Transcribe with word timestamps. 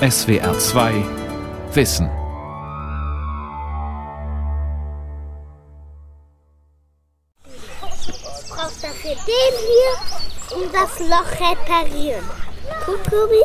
SWR 0.00 0.58
2 0.58 0.92
Wissen. 1.72 2.10
Ich 7.46 8.50
brauche 8.50 8.74
dafür 8.82 9.14
den 9.26 9.54
hier, 9.56 9.94
um 10.54 10.70
das 10.70 10.98
Loch 11.00 11.32
reparieren. 11.40 12.28
Guck, 12.84 13.04
Tobi. 13.04 13.42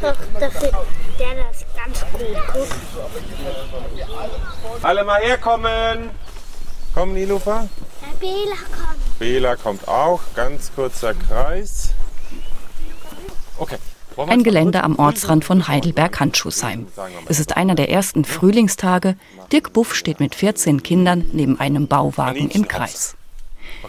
Doch, 0.00 0.16
dafür, 0.40 0.72
der 1.20 1.44
das 1.44 1.64
ganz 1.76 2.00
gut. 2.12 2.36
Guck. 2.52 2.68
Alle 4.82 5.04
mal 5.04 5.20
herkommen. 5.20 6.10
Komm, 6.94 7.12
Nilufa. 7.12 7.68
Der 8.00 8.16
Bela 8.18 8.56
kommt. 8.56 9.18
Bela 9.20 9.54
kommt 9.54 9.86
auch. 9.86 10.20
Ganz 10.34 10.74
kurzer 10.74 11.14
Kreis. 11.14 11.90
Okay. 13.56 13.78
Ein 14.16 14.42
Gelände 14.42 14.84
am 14.84 14.98
Ortsrand 14.98 15.44
von 15.44 15.68
Heidelberg-Handschuhsheim. 15.68 16.86
Es 17.28 17.40
ist 17.40 17.56
einer 17.56 17.74
der 17.74 17.90
ersten 17.90 18.24
Frühlingstage. 18.24 19.16
Dirk 19.50 19.72
Buff 19.72 19.94
steht 19.94 20.20
mit 20.20 20.34
14 20.34 20.82
Kindern 20.82 21.24
neben 21.32 21.58
einem 21.60 21.86
Bauwagen 21.86 22.50
im 22.50 22.68
Kreis. 22.68 23.16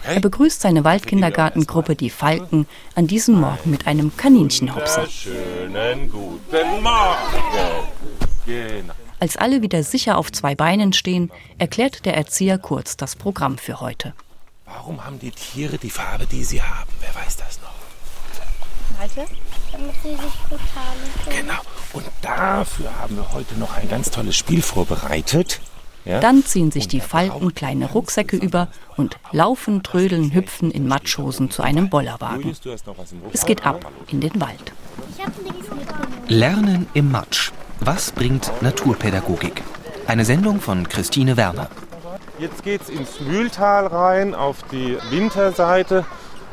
Er 0.02 0.20
begrüßt 0.20 0.60
seine 0.60 0.84
Waldkindergartengruppe, 0.84 1.94
die 1.94 2.10
Falken, 2.10 2.66
an 2.94 3.06
diesem 3.06 3.40
Morgen 3.40 3.70
mit 3.70 3.86
einem 3.86 4.16
Kaninchenhopser. 4.16 5.06
Schönen 5.06 6.10
guten 6.10 6.82
Morgen. 6.82 8.90
Als 9.20 9.36
alle 9.36 9.62
wieder 9.62 9.82
sicher 9.82 10.18
auf 10.18 10.32
zwei 10.32 10.54
Beinen 10.54 10.92
stehen, 10.92 11.30
erklärt 11.58 12.04
der 12.04 12.16
Erzieher 12.16 12.58
kurz 12.58 12.96
das 12.96 13.16
Programm 13.16 13.58
für 13.58 13.80
heute. 13.80 14.14
Warum 14.66 15.04
haben 15.04 15.18
die 15.18 15.30
Tiere 15.30 15.78
die 15.78 15.90
Farbe, 15.90 16.26
die 16.26 16.44
sie 16.44 16.62
haben? 16.62 16.90
Wer 17.00 17.14
weiß 17.14 17.36
das 17.36 17.60
noch? 17.60 17.74
Damit 19.76 19.94
sie 20.02 20.10
sich 20.10 20.48
gut 20.48 20.60
haben 20.76 21.24
können. 21.24 21.46
Genau. 21.46 21.60
Und 21.92 22.04
dafür 22.22 22.96
haben 23.00 23.16
wir 23.16 23.32
heute 23.32 23.54
noch 23.58 23.76
ein 23.76 23.88
ganz 23.88 24.10
tolles 24.10 24.36
Spiel 24.36 24.62
vorbereitet. 24.62 25.60
Ja? 26.04 26.20
Dann 26.20 26.44
ziehen 26.44 26.70
sich 26.70 26.86
die 26.86 27.00
Falken 27.00 27.54
kleine 27.54 27.90
Rucksäcke 27.90 28.36
über 28.36 28.68
und 28.96 29.16
laufen, 29.32 29.82
trödeln, 29.82 30.32
hüpfen 30.32 30.70
in 30.70 30.86
Matschhosen 30.86 31.50
zu 31.50 31.62
einem 31.62 31.88
Bollerwagen. 31.88 32.54
Es 33.32 33.46
geht 33.46 33.66
ab 33.66 33.90
in 34.08 34.20
den 34.20 34.40
Wald. 34.40 34.72
Lernen 36.28 36.86
im 36.94 37.10
Matsch. 37.10 37.50
Was 37.80 38.12
bringt 38.12 38.52
Naturpädagogik? 38.60 39.62
Eine 40.06 40.24
Sendung 40.24 40.60
von 40.60 40.88
Christine 40.88 41.36
Werner. 41.36 41.68
Jetzt 42.38 42.62
geht's 42.62 42.88
ins 42.88 43.20
Mühltal 43.20 43.86
rein, 43.86 44.34
auf 44.34 44.58
die 44.70 44.98
Winterseite. 45.10 46.04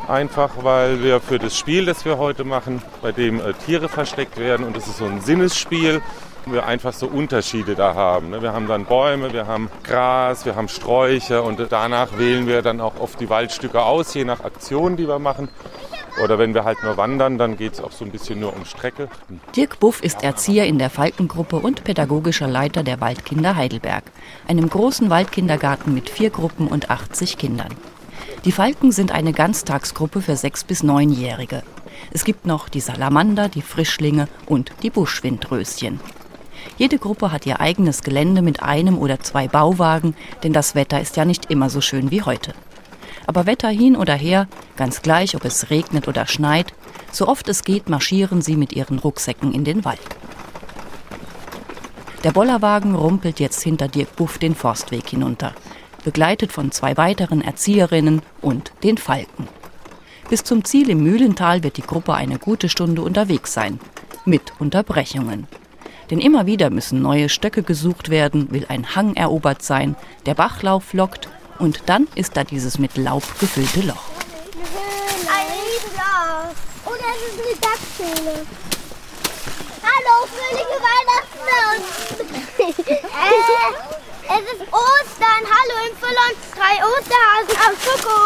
Einfach 0.08 0.64
weil 0.64 1.04
wir 1.04 1.20
für 1.20 1.40
das 1.40 1.58
Spiel, 1.58 1.86
das 1.86 2.06
wir 2.06 2.18
heute 2.18 2.44
machen, 2.44 2.82
bei 3.02 3.12
dem 3.12 3.40
äh, 3.40 3.54
Tiere 3.66 3.88
versteckt 3.88 4.38
werden 4.38 4.66
und 4.66 4.76
es 4.76 4.88
ist 4.88 4.98
so 4.98 5.06
ein 5.06 5.22
Sinnesspiel, 5.22 6.02
wir 6.46 6.66
einfach 6.66 6.94
so 6.94 7.08
Unterschiede 7.08 7.76
da 7.76 7.94
haben. 7.94 8.32
ne? 8.32 8.42
Wir 8.42 8.52
haben 8.54 8.68
dann 8.68 8.86
Bäume, 8.86 9.32
wir 9.32 9.48
haben 9.48 9.70
Gras, 9.84 10.46
wir 10.46 10.56
haben 10.56 10.68
Sträucher 10.68 11.44
und 11.44 11.60
danach 11.70 12.18
wählen 12.18 12.48
wir 12.48 12.62
dann 12.62 12.82
auch 12.82 13.00
oft 13.00 13.20
die 13.20 13.30
Waldstücke 13.30 13.82
aus, 13.82 14.14
je 14.14 14.26
nach 14.26 14.44
Aktion, 14.44 14.98
die 14.98 15.08
wir 15.08 15.20
machen. 15.20 15.50
Oder 16.22 16.38
wenn 16.38 16.54
wir 16.54 16.66
halt 16.66 16.84
nur 16.84 16.98
wandern, 16.98 17.38
dann 17.38 17.56
geht 17.56 17.74
es 17.74 17.80
auch 17.82 17.92
so 17.92 18.04
ein 18.04 18.12
bisschen 18.12 18.40
nur 18.40 18.54
um 18.54 18.66
Strecke. 18.66 19.08
Dirk 19.56 19.80
Buff 19.80 20.04
ist 20.04 20.24
Erzieher 20.24 20.66
in 20.66 20.78
der 20.78 20.90
Falkengruppe 20.90 21.58
und 21.58 21.86
pädagogischer 21.86 22.48
Leiter 22.48 22.84
der 22.84 23.00
Waldkinder 23.00 23.56
Heidelberg, 23.56 24.04
einem 24.48 24.70
großen 24.70 25.10
Waldkindergarten 25.10 25.94
mit 25.94 26.10
vier 26.10 26.30
Gruppen 26.30 26.68
und 26.68 26.90
80 26.90 27.38
Kindern. 27.38 27.70
Die 28.44 28.52
Falken 28.52 28.92
sind 28.92 29.12
eine 29.12 29.34
Ganztagsgruppe 29.34 30.20
für 30.20 30.36
sechs 30.36 30.64
bis 30.64 30.82
neunjährige. 30.82 31.62
Es 32.12 32.26
gibt 32.26 32.48
noch 32.48 32.70
die 32.70 32.80
Salamander, 32.80 33.50
die 33.50 33.62
Frischlinge 33.62 34.28
und 34.48 34.72
die 34.82 34.90
Buschwindröschen. 34.90 36.00
Jede 36.78 36.98
Gruppe 36.98 37.32
hat 37.32 37.46
ihr 37.46 37.60
eigenes 37.60 38.02
Gelände 38.02 38.42
mit 38.42 38.64
einem 38.64 38.98
oder 38.98 39.20
zwei 39.20 39.48
Bauwagen, 39.48 40.16
denn 40.42 40.54
das 40.54 40.74
Wetter 40.74 41.00
ist 41.00 41.18
ja 41.18 41.26
nicht 41.26 41.52
immer 41.52 41.70
so 41.70 41.82
schön 41.82 42.10
wie 42.10 42.24
heute. 42.24 42.54
Aber 43.28 43.46
Wetter 43.46 43.70
hin 43.70 43.96
oder 43.96 44.16
her, 44.16 44.48
ganz 44.76 45.04
gleich, 45.04 45.36
ob 45.36 45.46
es 45.46 45.70
regnet 45.70 46.08
oder 46.08 46.26
schneit, 46.26 46.74
so 47.12 47.28
oft 47.28 47.48
es 47.48 47.64
geht, 47.64 47.90
marschieren 47.90 48.42
sie 48.42 48.56
mit 48.56 48.74
ihren 48.74 48.98
Rucksäcken 48.98 49.54
in 49.54 49.66
den 49.66 49.86
Wald. 49.86 50.00
Der 52.24 52.32
Bollerwagen 52.32 52.96
rumpelt 52.96 53.40
jetzt 53.40 53.62
hinter 53.62 53.88
Dirk 53.88 54.16
Buff 54.16 54.40
den 54.40 54.56
Forstweg 54.56 55.08
hinunter, 55.08 55.54
begleitet 56.04 56.52
von 56.52 56.72
zwei 56.72 56.98
weiteren 56.98 57.42
Erzieherinnen 57.42 58.22
und 58.42 58.72
den 58.84 58.98
Falken. 58.98 59.48
Bis 60.30 60.44
zum 60.44 60.64
Ziel 60.64 60.90
im 60.90 61.04
Mühlental 61.04 61.64
wird 61.64 61.78
die 61.78 61.82
Gruppe 61.82 62.14
eine 62.14 62.40
gute 62.40 62.70
Stunde 62.70 63.02
unterwegs 63.02 63.54
sein, 63.54 63.80
mit 64.26 64.54
Unterbrechungen. 64.60 65.48
Denn 66.10 66.20
immer 66.20 66.46
wieder 66.46 66.70
müssen 66.70 67.02
neue 67.02 67.30
Stöcke 67.30 67.64
gesucht 67.64 68.10
werden, 68.10 68.52
will 68.52 68.66
ein 68.70 68.96
Hang 68.96 69.16
erobert 69.16 69.62
sein, 69.62 69.96
der 70.26 70.36
Bachlauf 70.36 70.94
lockt 70.94 71.30
und 71.60 71.84
dann 71.88 72.08
ist 72.16 72.38
da 72.38 72.44
dieses 72.44 72.80
mit 72.80 72.98
Laub 72.98 73.24
gefüllte 73.40 73.82
Loch. 73.82 74.04
Hallo, 79.84 80.28
fröhliche 80.28 80.78
Weihnachten. 80.82 81.84
äh, 82.98 84.11
es 84.40 84.54
ist 84.54 84.62
Ostern. 84.72 85.44
Hallo, 85.44 85.76
im 85.90 85.96
Füllern 85.98 86.36
drei 86.56 86.80
Osterhasen 86.86 87.58
aus 87.68 87.78
Schoko. 87.84 88.18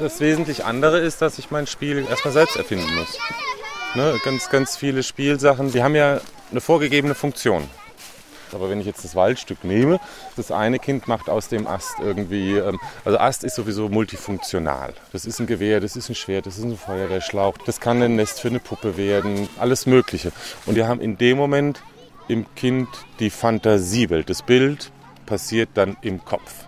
Das 0.00 0.20
wesentlich 0.20 0.64
andere 0.64 0.98
ist, 0.98 1.20
dass 1.20 1.38
ich 1.38 1.50
mein 1.50 1.66
Spiel 1.66 2.06
erstmal 2.08 2.32
selbst 2.32 2.56
erfinden 2.56 2.94
muss. 2.94 3.18
Ne, 3.94 4.18
ganz, 4.24 4.48
ganz 4.48 4.76
viele 4.76 5.02
Spielsachen, 5.02 5.72
die 5.72 5.82
haben 5.82 5.94
ja 5.94 6.20
eine 6.50 6.60
vorgegebene 6.60 7.14
Funktion. 7.14 7.68
Aber 8.52 8.70
wenn 8.70 8.80
ich 8.80 8.86
jetzt 8.86 9.04
das 9.04 9.16
Waldstück 9.16 9.64
nehme, 9.64 9.98
das 10.36 10.52
eine 10.52 10.78
Kind 10.78 11.08
macht 11.08 11.28
aus 11.28 11.48
dem 11.48 11.66
Ast 11.66 11.96
irgendwie, 12.00 12.56
ähm, 12.56 12.78
also 13.04 13.18
Ast 13.18 13.42
ist 13.42 13.56
sowieso 13.56 13.88
multifunktional. 13.88 14.94
Das 15.12 15.26
ist 15.26 15.40
ein 15.40 15.46
Gewehr, 15.46 15.80
das 15.80 15.96
ist 15.96 16.08
ein 16.08 16.14
Schwert, 16.14 16.46
das 16.46 16.56
ist 16.58 16.64
ein 16.64 16.78
Feuerwehrschlauch, 16.78 17.58
das 17.66 17.80
kann 17.80 18.00
ein 18.00 18.14
Nest 18.16 18.40
für 18.40 18.48
eine 18.48 18.60
Puppe 18.60 18.96
werden, 18.96 19.48
alles 19.58 19.86
Mögliche. 19.86 20.30
Und 20.66 20.76
wir 20.76 20.86
haben 20.86 21.00
in 21.00 21.18
dem 21.18 21.36
Moment 21.36 21.82
im 22.28 22.46
Kind 22.54 22.88
die 23.20 23.30
Fantasiewelt. 23.30 24.30
Das 24.30 24.42
Bild 24.42 24.92
passiert 25.26 25.70
dann 25.74 25.96
im 26.02 26.24
Kopf. 26.24 26.66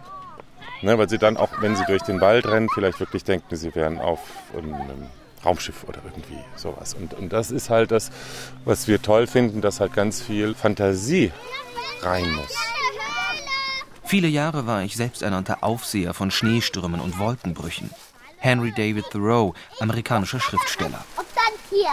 Ne, 0.83 0.99
weil 0.99 1.09
sie 1.09 1.19
dann 1.19 1.37
auch, 1.37 1.51
wenn 1.61 1.75
sie 1.75 1.85
durch 1.87 2.03
den 2.03 2.21
Wald 2.21 2.47
rennen, 2.47 2.69
vielleicht 2.73 3.01
wirklich 3.01 3.25
denken, 3.25 3.57
sie 3.57 3.75
wären 3.75 3.99
auf 3.99 4.21
einem 4.55 5.09
Raumschiff 5.45 5.85
oder 5.85 6.01
irgendwie 6.05 6.39
sowas. 6.55 6.95
Und, 6.95 7.15
und 7.15 7.33
das 7.33 7.51
ist 7.51 7.71
halt 7.71 7.91
das, 7.91 8.11
was 8.65 8.87
wir 8.87 9.01
toll 9.01 9.27
finden, 9.27 9.63
dass 9.63 9.81
halt 9.81 9.95
ganz 9.95 10.21
viel 10.21 10.55
Fantasie 10.55 11.33
rein 12.03 12.31
muss. 12.33 12.55
Viele 14.05 14.29
Jahre 14.29 14.67
war 14.67 14.83
ich 14.83 14.97
selbsternannter 14.97 15.65
Aufseher 15.65 16.15
von 16.15 16.31
Schneestürmen 16.31 17.01
und 17.01 17.19
Wolkenbrüchen. 17.19 17.91
Henry 18.39 18.73
David 18.73 19.07
Thoreau, 19.11 19.55
amerikanischer 19.81 20.39
Schriftsteller. 20.41 21.05
Und 21.17 21.27
dann 21.35 21.53
hier. 21.71 21.91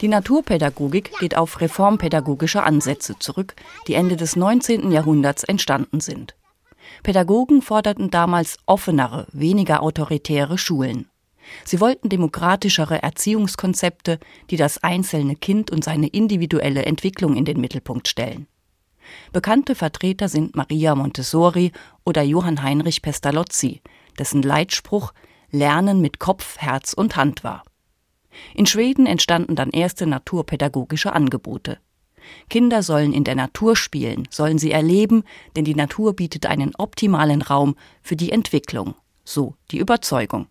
Die 0.00 0.08
Naturpädagogik 0.08 1.10
geht 1.18 1.36
auf 1.36 1.60
reformpädagogische 1.60 2.62
Ansätze 2.62 3.18
zurück, 3.18 3.56
die 3.88 3.94
Ende 3.94 4.16
des 4.16 4.36
19. 4.36 4.92
Jahrhunderts 4.92 5.42
entstanden 5.42 6.00
sind. 6.00 6.36
Pädagogen 7.02 7.62
forderten 7.62 8.10
damals 8.10 8.58
offenere, 8.66 9.26
weniger 9.32 9.82
autoritäre 9.82 10.56
Schulen. 10.56 11.10
Sie 11.64 11.80
wollten 11.80 12.08
demokratischere 12.08 13.02
Erziehungskonzepte, 13.02 14.18
die 14.50 14.56
das 14.56 14.82
einzelne 14.84 15.34
Kind 15.34 15.70
und 15.70 15.82
seine 15.82 16.08
individuelle 16.08 16.84
Entwicklung 16.84 17.36
in 17.36 17.44
den 17.44 17.60
Mittelpunkt 17.60 18.06
stellen. 18.06 18.46
Bekannte 19.32 19.74
Vertreter 19.74 20.28
sind 20.28 20.54
Maria 20.54 20.94
Montessori 20.94 21.72
oder 22.04 22.22
Johann 22.22 22.62
Heinrich 22.62 23.02
Pestalozzi, 23.02 23.80
dessen 24.18 24.42
Leitspruch 24.42 25.12
Lernen 25.50 26.00
mit 26.00 26.18
Kopf, 26.18 26.58
Herz 26.58 26.92
und 26.92 27.16
Hand 27.16 27.42
war. 27.42 27.62
In 28.54 28.66
Schweden 28.66 29.06
entstanden 29.06 29.56
dann 29.56 29.70
erste 29.70 30.06
naturpädagogische 30.06 31.12
Angebote. 31.12 31.78
Kinder 32.50 32.82
sollen 32.82 33.12
in 33.12 33.24
der 33.24 33.34
Natur 33.34 33.76
spielen, 33.76 34.26
sollen 34.30 34.58
sie 34.58 34.72
erleben, 34.72 35.24
denn 35.56 35.64
die 35.64 35.74
Natur 35.74 36.14
bietet 36.14 36.46
einen 36.46 36.74
optimalen 36.76 37.42
Raum 37.42 37.76
für 38.02 38.16
die 38.16 38.32
Entwicklung, 38.32 38.94
so 39.24 39.54
die 39.70 39.78
Überzeugung. 39.78 40.46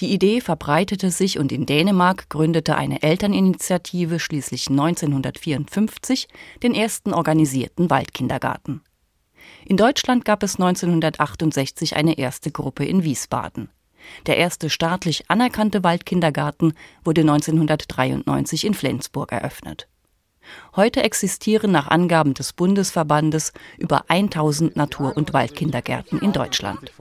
Die 0.00 0.12
Idee 0.12 0.40
verbreitete 0.40 1.10
sich 1.10 1.38
und 1.38 1.50
in 1.50 1.66
Dänemark 1.66 2.28
gründete 2.28 2.76
eine 2.76 3.02
Elterninitiative 3.02 4.20
schließlich 4.20 4.68
1954 4.70 6.28
den 6.62 6.72
ersten 6.72 7.12
organisierten 7.12 7.90
Waldkindergarten. 7.90 8.82
In 9.64 9.76
Deutschland 9.76 10.24
gab 10.24 10.42
es 10.44 10.54
1968 10.54 11.96
eine 11.96 12.16
erste 12.16 12.52
Gruppe 12.52 12.84
in 12.84 13.02
Wiesbaden. 13.02 13.70
Der 14.26 14.36
erste 14.36 14.70
staatlich 14.70 15.30
anerkannte 15.30 15.84
Waldkindergarten 15.84 16.74
wurde 17.04 17.22
1993 17.22 18.64
in 18.64 18.74
Flensburg 18.74 19.32
eröffnet. 19.32 19.88
Heute 20.76 21.02
existieren 21.02 21.72
nach 21.72 21.88
Angaben 21.88 22.34
des 22.34 22.52
Bundesverbandes 22.52 23.52
über 23.76 24.04
1000 24.08 24.76
Natur- 24.76 25.16
und 25.16 25.32
Waldkindergärten 25.32 26.20
in 26.20 26.32
Deutschland. 26.32 26.92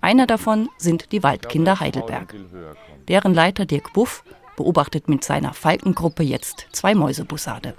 Einer 0.00 0.26
davon 0.26 0.68
sind 0.76 1.12
die 1.12 1.22
Waldkinder 1.22 1.80
Heidelberg. 1.80 2.34
Deren 3.08 3.34
Leiter 3.34 3.64
Dirk 3.64 3.92
Buff 3.92 4.24
beobachtet 4.56 5.08
mit 5.08 5.24
seiner 5.24 5.54
Falkengruppe 5.54 6.22
jetzt 6.22 6.66
zwei 6.72 6.94
Mäusebussarde. 6.94 7.74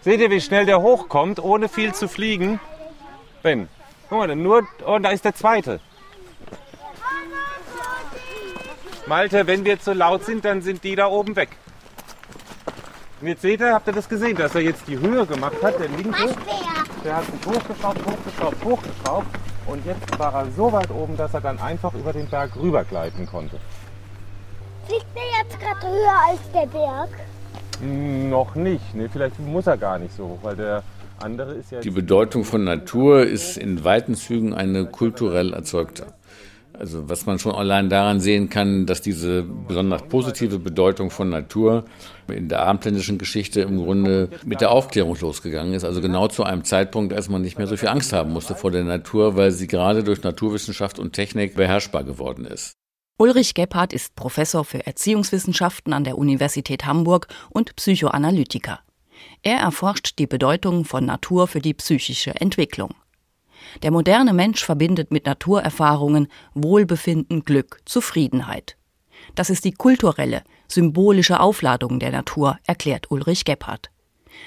Seht 0.00 0.20
ihr, 0.20 0.30
wie 0.30 0.40
schnell 0.40 0.66
der 0.66 0.80
hochkommt, 0.80 1.38
ohne 1.40 1.68
viel 1.68 1.92
zu 1.92 2.08
fliegen? 2.08 2.60
Ben, 3.42 3.68
guck 4.08 4.18
mal, 4.18 4.34
nur, 4.34 4.66
und 4.84 5.02
da 5.02 5.10
ist 5.10 5.24
der 5.24 5.34
zweite. 5.34 5.80
Malte, 9.08 9.46
wenn 9.46 9.64
wir 9.64 9.80
zu 9.80 9.94
laut 9.94 10.24
sind, 10.24 10.44
dann 10.44 10.60
sind 10.60 10.84
die 10.84 10.94
da 10.94 11.06
oben 11.06 11.34
weg. 11.34 11.48
Und 13.20 13.28
jetzt 13.28 13.42
seht 13.42 13.60
ihr, 13.60 13.72
habt 13.72 13.86
ihr 13.88 13.94
das 13.94 14.08
gesehen, 14.08 14.36
dass 14.36 14.54
er 14.54 14.60
jetzt 14.60 14.86
die 14.86 14.98
Höhe 14.98 15.26
gemacht 15.26 15.56
hat, 15.62 15.80
der 15.80 15.88
linke. 15.88 16.28
Der 17.04 17.16
hat 17.16 17.24
sich 17.24 17.46
hochgeschraubt, 17.46 17.98
hochgeschraubt, 18.06 18.64
hochgeschraubt. 18.64 19.26
Und 19.66 19.84
jetzt 19.86 20.18
war 20.18 20.34
er 20.34 20.46
so 20.56 20.70
weit 20.72 20.90
oben, 20.90 21.16
dass 21.16 21.34
er 21.34 21.40
dann 21.40 21.58
einfach 21.58 21.92
über 21.94 22.12
den 22.12 22.28
Berg 22.28 22.54
rübergleiten 22.56 23.26
konnte. 23.26 23.56
Fliegt 24.86 25.06
der 25.14 25.42
jetzt 25.42 25.58
gerade 25.58 25.86
höher 25.86 26.18
als 26.28 26.40
der 26.52 26.66
Berg? 26.66 27.10
Noch 27.80 28.54
nicht. 28.54 28.94
Nee, 28.94 29.08
vielleicht 29.12 29.38
muss 29.40 29.66
er 29.66 29.76
gar 29.76 29.98
nicht 29.98 30.14
so 30.14 30.24
hoch, 30.24 30.38
weil 30.42 30.56
der 30.56 30.82
andere 31.20 31.54
ist 31.54 31.72
ja. 31.72 31.80
Die 31.80 31.90
Bedeutung 31.90 32.44
von 32.44 32.64
Natur 32.64 33.22
ist 33.22 33.56
in 33.56 33.84
weiten 33.84 34.14
Zügen 34.14 34.54
eine 34.54 34.86
kulturell 34.86 35.52
erzeugte. 35.52 36.06
Also 36.78 37.08
was 37.08 37.26
man 37.26 37.40
schon 37.40 37.54
allein 37.54 37.90
daran 37.90 38.20
sehen 38.20 38.48
kann, 38.50 38.86
dass 38.86 39.02
diese 39.02 39.42
besonders 39.42 40.02
positive 40.02 40.60
Bedeutung 40.60 41.10
von 41.10 41.28
Natur 41.28 41.84
in 42.28 42.48
der 42.48 42.62
abendländischen 42.62 43.18
Geschichte 43.18 43.62
im 43.62 43.82
Grunde 43.82 44.30
mit 44.44 44.60
der 44.60 44.70
Aufklärung 44.70 45.16
losgegangen 45.20 45.74
ist. 45.74 45.84
Also 45.84 46.00
genau 46.00 46.28
zu 46.28 46.44
einem 46.44 46.62
Zeitpunkt, 46.62 47.12
als 47.12 47.28
man 47.28 47.42
nicht 47.42 47.58
mehr 47.58 47.66
so 47.66 47.76
viel 47.76 47.88
Angst 47.88 48.12
haben 48.12 48.32
musste 48.32 48.54
vor 48.54 48.70
der 48.70 48.84
Natur, 48.84 49.36
weil 49.36 49.50
sie 49.50 49.66
gerade 49.66 50.04
durch 50.04 50.22
Naturwissenschaft 50.22 51.00
und 51.00 51.14
Technik 51.14 51.56
beherrschbar 51.56 52.04
geworden 52.04 52.44
ist. 52.44 52.74
Ulrich 53.18 53.54
Gebhardt 53.54 53.92
ist 53.92 54.14
Professor 54.14 54.64
für 54.64 54.86
Erziehungswissenschaften 54.86 55.92
an 55.92 56.04
der 56.04 56.16
Universität 56.16 56.86
Hamburg 56.86 57.26
und 57.50 57.74
Psychoanalytiker. 57.74 58.78
Er 59.42 59.58
erforscht 59.58 60.20
die 60.20 60.28
Bedeutung 60.28 60.84
von 60.84 61.04
Natur 61.04 61.48
für 61.48 61.60
die 61.60 61.74
psychische 61.74 62.40
Entwicklung. 62.40 62.94
Der 63.82 63.90
moderne 63.90 64.32
Mensch 64.32 64.64
verbindet 64.64 65.10
mit 65.10 65.26
Naturerfahrungen 65.26 66.28
Wohlbefinden, 66.54 67.44
Glück, 67.44 67.80
Zufriedenheit. 67.84 68.76
Das 69.34 69.50
ist 69.50 69.64
die 69.64 69.72
kulturelle, 69.72 70.42
symbolische 70.68 71.40
Aufladung 71.40 71.98
der 71.98 72.12
Natur, 72.12 72.58
erklärt 72.66 73.10
Ulrich 73.10 73.44
Gebhardt. 73.44 73.90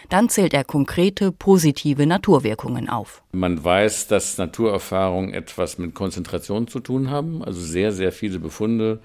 Dann 0.09 0.29
zählt 0.29 0.53
er 0.53 0.63
konkrete, 0.63 1.31
positive 1.31 2.06
Naturwirkungen 2.06 2.89
auf. 2.89 3.23
Man 3.31 3.63
weiß, 3.63 4.07
dass 4.07 4.38
Naturerfahrungen 4.38 5.33
etwas 5.33 5.77
mit 5.77 5.94
Konzentration 5.95 6.68
zu 6.68 6.79
tun 6.79 7.09
haben, 7.09 7.44
also 7.44 7.59
sehr, 7.59 7.91
sehr 7.91 8.12
viele 8.12 8.39
Befunde 8.39 9.01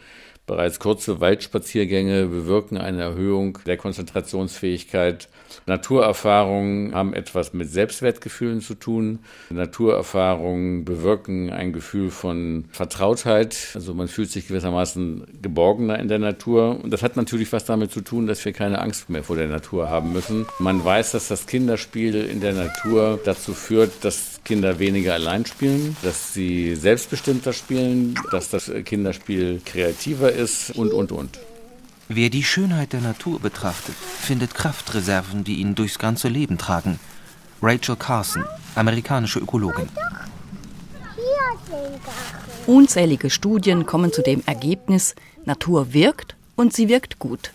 Bereits 0.46 0.78
kurze 0.78 1.20
Waldspaziergänge 1.20 2.26
bewirken 2.26 2.78
eine 2.78 3.02
Erhöhung 3.02 3.58
der 3.66 3.76
Konzentrationsfähigkeit. 3.76 5.28
Naturerfahrungen 5.66 6.94
haben 6.94 7.14
etwas 7.14 7.52
mit 7.52 7.69
Selbstwertgefühlen 7.69 8.60
zu 8.60 8.75
tun. 8.75 9.19
Naturerfahrungen 9.50 10.84
bewirken 10.84 11.50
ein 11.50 11.72
Gefühl 11.72 12.10
von 12.10 12.66
Vertrautheit. 12.70 13.72
Also 13.75 13.93
man 13.93 14.06
fühlt 14.06 14.31
sich 14.31 14.46
gewissermaßen 14.46 15.26
geborgener 15.43 15.98
in 15.98 16.06
der 16.06 16.20
Natur. 16.20 16.78
Und 16.81 16.92
das 16.92 17.02
hat 17.02 17.16
natürlich 17.16 17.52
was 17.52 17.64
damit 17.64 17.90
zu 17.90 18.00
tun, 18.00 18.28
dass 18.28 18.44
wir 18.44 18.52
keine 18.52 18.81
Angst 18.81 19.10
mehr 19.10 19.25
vor 19.25 19.34
der 19.34 19.49
Natur 19.49 19.90
haben 19.90 20.12
müssen. 20.12 20.46
Man 20.60 20.84
weiß, 20.84 21.10
dass 21.10 21.26
das 21.26 21.49
Kinderspiel 21.49 22.14
in 22.14 22.40
der 22.40 22.52
Natur 22.52 23.19
dazu 23.25 23.52
führt, 23.52 24.04
dass 24.04 24.35
Kinder 24.46 24.78
weniger 24.78 25.14
allein 25.14 25.44
spielen, 25.44 25.96
dass 26.02 26.32
sie 26.32 26.76
selbstbestimmter 26.76 27.52
spielen, 27.52 28.14
dass 28.31 28.48
das 28.48 28.70
Kinderspiel 28.84 29.60
kreativer 29.64 30.31
ist 30.31 30.70
und, 30.70 30.93
und, 30.93 31.10
und. 31.10 31.40
Wer 32.08 32.31
die 32.31 32.44
Schönheit 32.44 32.93
der 32.93 33.00
Natur 33.00 33.40
betrachtet, 33.40 33.96
findet 33.96 34.54
Kraftreserven, 34.54 35.43
die 35.43 35.56
ihn 35.56 35.75
durchs 35.75 35.98
ganze 35.98 36.28
Leben 36.28 36.58
tragen. 36.58 37.00
Rachel 37.60 37.96
Carson, 37.96 38.44
amerikanische 38.76 39.40
Ökologin. 39.40 39.88
Unzählige 42.69 43.31
Studien 43.31 43.84
kommen 43.84 44.12
zu 44.12 44.22
dem 44.22 44.44
Ergebnis, 44.46 45.16
Natur 45.44 45.92
wirkt 45.92 46.37
und 46.54 46.72
sie 46.72 46.88
wirkt 46.88 47.19
gut. 47.19 47.50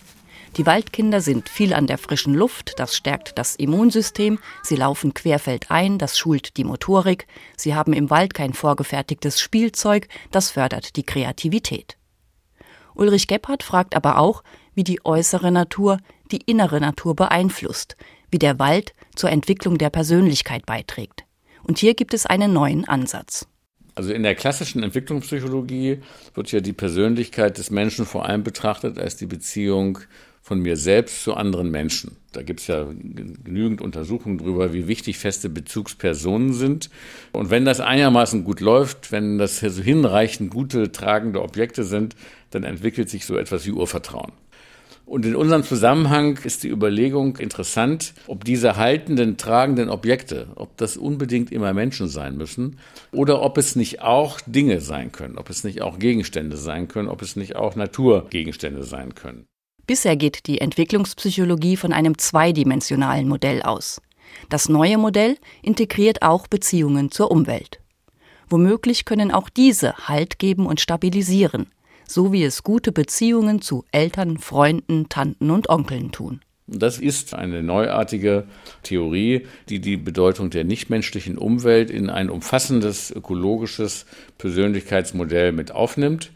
Die 0.58 0.66
Waldkinder 0.66 1.22
sind 1.22 1.48
viel 1.48 1.72
an 1.72 1.86
der 1.86 1.96
frischen 1.96 2.34
Luft, 2.34 2.74
das 2.76 2.94
stärkt 2.94 3.38
das 3.38 3.56
Immunsystem, 3.56 4.38
sie 4.62 4.76
laufen 4.76 5.14
querfeldein, 5.14 5.96
das 5.96 6.18
schult 6.18 6.58
die 6.58 6.64
Motorik, 6.64 7.26
sie 7.56 7.74
haben 7.74 7.94
im 7.94 8.10
Wald 8.10 8.34
kein 8.34 8.52
vorgefertigtes 8.52 9.40
Spielzeug, 9.40 10.08
das 10.30 10.50
fördert 10.50 10.96
die 10.96 11.04
Kreativität. 11.04 11.96
Ulrich 12.94 13.28
Gebhardt 13.28 13.62
fragt 13.62 13.96
aber 13.96 14.18
auch, 14.18 14.42
wie 14.74 14.84
die 14.84 15.00
äußere 15.04 15.50
Natur 15.50 15.96
die 16.30 16.42
innere 16.44 16.80
Natur 16.80 17.16
beeinflusst, 17.16 17.96
wie 18.30 18.38
der 18.38 18.58
Wald 18.58 18.92
zur 19.14 19.30
Entwicklung 19.30 19.78
der 19.78 19.90
Persönlichkeit 19.90 20.66
beiträgt. 20.66 21.24
Und 21.62 21.78
hier 21.78 21.94
gibt 21.94 22.12
es 22.12 22.26
einen 22.26 22.52
neuen 22.52 22.86
Ansatz. 22.86 23.46
Also 23.94 24.12
in 24.12 24.22
der 24.22 24.34
klassischen 24.34 24.82
Entwicklungspsychologie 24.82 26.00
wird 26.34 26.52
ja 26.52 26.60
die 26.60 26.72
Persönlichkeit 26.72 27.58
des 27.58 27.70
Menschen 27.70 28.06
vor 28.06 28.26
allem 28.26 28.42
betrachtet 28.42 28.98
als 28.98 29.16
die 29.16 29.26
Beziehung 29.26 29.98
von 30.42 30.58
mir 30.58 30.76
selbst 30.76 31.22
zu 31.22 31.34
anderen 31.34 31.70
Menschen. 31.70 32.16
Da 32.32 32.42
gibt 32.42 32.60
es 32.60 32.66
ja 32.66 32.84
genügend 32.84 33.80
Untersuchungen 33.80 34.38
darüber, 34.38 34.74
wie 34.74 34.88
wichtig 34.88 35.18
feste 35.18 35.48
Bezugspersonen 35.48 36.52
sind. 36.52 36.90
Und 37.32 37.50
wenn 37.50 37.64
das 37.64 37.78
einigermaßen 37.78 38.42
gut 38.42 38.60
läuft, 38.60 39.12
wenn 39.12 39.38
das 39.38 39.60
hinreichend 39.60 40.50
gute 40.50 40.90
tragende 40.90 41.42
Objekte 41.42 41.84
sind, 41.84 42.16
dann 42.50 42.64
entwickelt 42.64 43.08
sich 43.08 43.24
so 43.24 43.36
etwas 43.36 43.66
wie 43.66 43.70
Urvertrauen. 43.70 44.32
Und 45.04 45.26
in 45.26 45.36
unserem 45.36 45.62
Zusammenhang 45.62 46.38
ist 46.42 46.62
die 46.62 46.68
Überlegung 46.68 47.36
interessant, 47.36 48.14
ob 48.26 48.44
diese 48.44 48.76
haltenden, 48.76 49.36
tragenden 49.36 49.90
Objekte, 49.90 50.48
ob 50.54 50.76
das 50.76 50.96
unbedingt 50.96 51.52
immer 51.52 51.74
Menschen 51.74 52.08
sein 52.08 52.36
müssen 52.36 52.78
oder 53.12 53.42
ob 53.42 53.58
es 53.58 53.76
nicht 53.76 54.00
auch 54.00 54.40
Dinge 54.46 54.80
sein 54.80 55.12
können, 55.12 55.38
ob 55.38 55.50
es 55.50 55.64
nicht 55.64 55.82
auch 55.82 55.98
Gegenstände 55.98 56.56
sein 56.56 56.88
können, 56.88 57.08
ob 57.08 57.20
es 57.20 57.36
nicht 57.36 57.56
auch 57.56 57.76
Naturgegenstände 57.76 58.84
sein 58.84 59.14
können. 59.14 59.44
Bisher 59.92 60.16
geht 60.16 60.46
die 60.46 60.58
Entwicklungspsychologie 60.58 61.76
von 61.76 61.92
einem 61.92 62.16
zweidimensionalen 62.16 63.28
Modell 63.28 63.60
aus. 63.60 64.00
Das 64.48 64.70
neue 64.70 64.96
Modell 64.96 65.36
integriert 65.60 66.22
auch 66.22 66.46
Beziehungen 66.46 67.10
zur 67.10 67.30
Umwelt. 67.30 67.78
Womöglich 68.48 69.04
können 69.04 69.30
auch 69.30 69.50
diese 69.50 69.92
Halt 70.08 70.38
geben 70.38 70.64
und 70.64 70.80
stabilisieren, 70.80 71.66
so 72.08 72.32
wie 72.32 72.42
es 72.42 72.62
gute 72.62 72.90
Beziehungen 72.90 73.60
zu 73.60 73.84
Eltern, 73.92 74.38
Freunden, 74.38 75.10
Tanten 75.10 75.50
und 75.50 75.68
Onkeln 75.68 76.10
tun. 76.10 76.40
Das 76.66 76.98
ist 76.98 77.34
eine 77.34 77.62
neuartige 77.62 78.44
Theorie, 78.82 79.46
die 79.68 79.80
die 79.80 79.98
Bedeutung 79.98 80.48
der 80.48 80.64
nichtmenschlichen 80.64 81.36
Umwelt 81.36 81.90
in 81.90 82.08
ein 82.08 82.30
umfassendes 82.30 83.10
ökologisches 83.10 84.06
Persönlichkeitsmodell 84.38 85.52
mit 85.52 85.70
aufnimmt. 85.70 86.32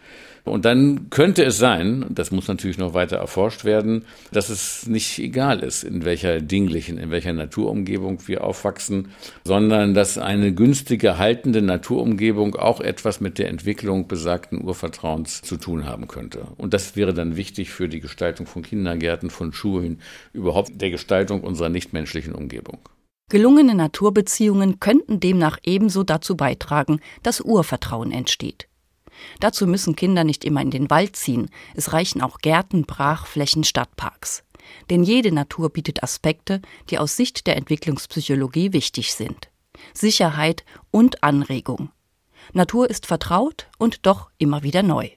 Und 0.47 0.65
dann 0.65 1.11
könnte 1.11 1.45
es 1.45 1.59
sein, 1.59 2.07
das 2.09 2.31
muss 2.31 2.47
natürlich 2.47 2.79
noch 2.79 2.95
weiter 2.95 3.17
erforscht 3.17 3.65
werden, 3.65 4.05
dass 4.31 4.49
es 4.49 4.87
nicht 4.87 5.19
egal 5.19 5.59
ist, 5.59 5.83
in 5.83 6.05
welcher 6.05 6.41
dinglichen, 6.41 6.99
in 6.99 7.11
welcher 7.11 7.33
Naturumgebung 7.33 8.21
wir 8.29 8.45
aufwachsen, 8.45 9.09
sondern 9.43 9.93
dass 9.93 10.19
eine 10.19 10.55
günstige, 10.55 11.19
haltende 11.19 11.63
Naturumgebung 11.63 12.55
auch 12.55 12.81
etwas 12.81 13.21
mit 13.21 13.39
der 13.39 13.49
Entwicklung 13.49 14.07
besagten 14.07 14.63
Urvertrauens 14.63 15.43
zu 15.43 15.57
tun 15.57 15.85
haben 15.85 16.07
könnte. 16.07 16.47
Und 16.57 16.75
das 16.75 16.95
wäre 16.95 17.13
dann 17.13 17.35
wichtig 17.35 17.71
für 17.71 17.89
die 17.89 18.01
Gestaltung 18.01 18.47
von 18.47 18.63
Kindergärten, 18.63 19.31
von 19.31 19.53
Schulen, 19.53 20.01
überhaupt 20.33 20.81
der 20.81 20.91
Gestaltung 20.91 21.41
unserer 21.41 21.71
nichtmenschlichen 21.71 22.37
Umgebung. 22.37 22.79
Gelungene 23.29 23.75
Naturbeziehungen 23.75 24.79
könnten 24.79 25.19
demnach 25.19 25.59
ebenso 25.65 26.05
dazu 26.05 26.37
beitragen, 26.37 27.01
dass 27.25 27.41
Urvertrauen 27.41 28.13
entsteht. 28.13 28.69
Dazu 29.41 29.67
müssen 29.67 29.97
Kinder 29.97 30.25
nicht 30.25 30.45
immer 30.45 30.61
in 30.61 30.71
den 30.71 30.91
Wald 30.91 31.17
ziehen, 31.17 31.51
es 31.75 31.93
reichen 31.93 32.23
auch 32.23 32.39
Gärten, 32.39 32.85
Brachflächen, 32.85 33.65
Stadtparks. 33.65 34.43
Denn 34.91 35.03
jede 35.03 35.33
Natur 35.33 35.71
bietet 35.71 36.03
Aspekte, 36.03 36.61
die 36.91 36.99
aus 36.99 37.17
Sicht 37.17 37.47
der 37.47 37.57
Entwicklungspsychologie 37.57 38.73
wichtig 38.73 39.15
sind. 39.15 39.49
Sicherheit 39.93 40.65
und 40.91 41.23
Anregung. 41.23 41.91
Natur 42.53 42.89
ist 42.89 43.07
vertraut 43.07 43.69
und 43.79 44.07
doch 44.07 44.31
immer 44.39 44.63
wieder 44.63 44.83
neu. 44.83 45.11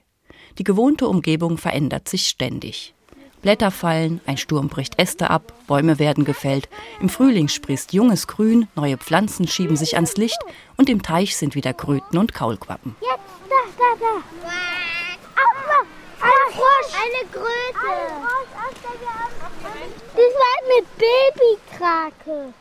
Die 0.58 0.64
gewohnte 0.64 1.08
Umgebung 1.08 1.58
verändert 1.58 2.08
sich 2.08 2.28
ständig. 2.28 2.94
Blätter 3.42 3.70
fallen, 3.70 4.20
ein 4.26 4.36
Sturm 4.36 4.68
bricht 4.68 4.98
Äste 4.98 5.30
ab, 5.30 5.54
Bäume 5.66 5.98
werden 5.98 6.24
gefällt, 6.24 6.68
im 7.00 7.08
Frühling 7.08 7.48
sprießt 7.48 7.94
junges 7.94 8.26
Grün, 8.26 8.68
neue 8.76 8.98
Pflanzen 8.98 9.48
schieben 9.48 9.76
sich 9.76 9.94
ans 9.94 10.16
Licht 10.18 10.38
und 10.76 10.90
im 10.90 11.02
Teich 11.02 11.36
sind 11.36 11.54
wieder 11.54 11.72
Kröten 11.72 12.18
und 12.18 12.34
Kaulquappen. 12.34 12.96
Jetzt, 13.00 13.09
da. 14.00 14.14
Aua, 15.44 15.80
ein 16.20 16.52
Frosch. 16.52 16.92
Eine 16.94 17.22
Kröte. 17.30 17.90
Das 20.12 20.32
war 20.36 20.54
eine 20.60 20.78
Babykrake. 20.98 22.52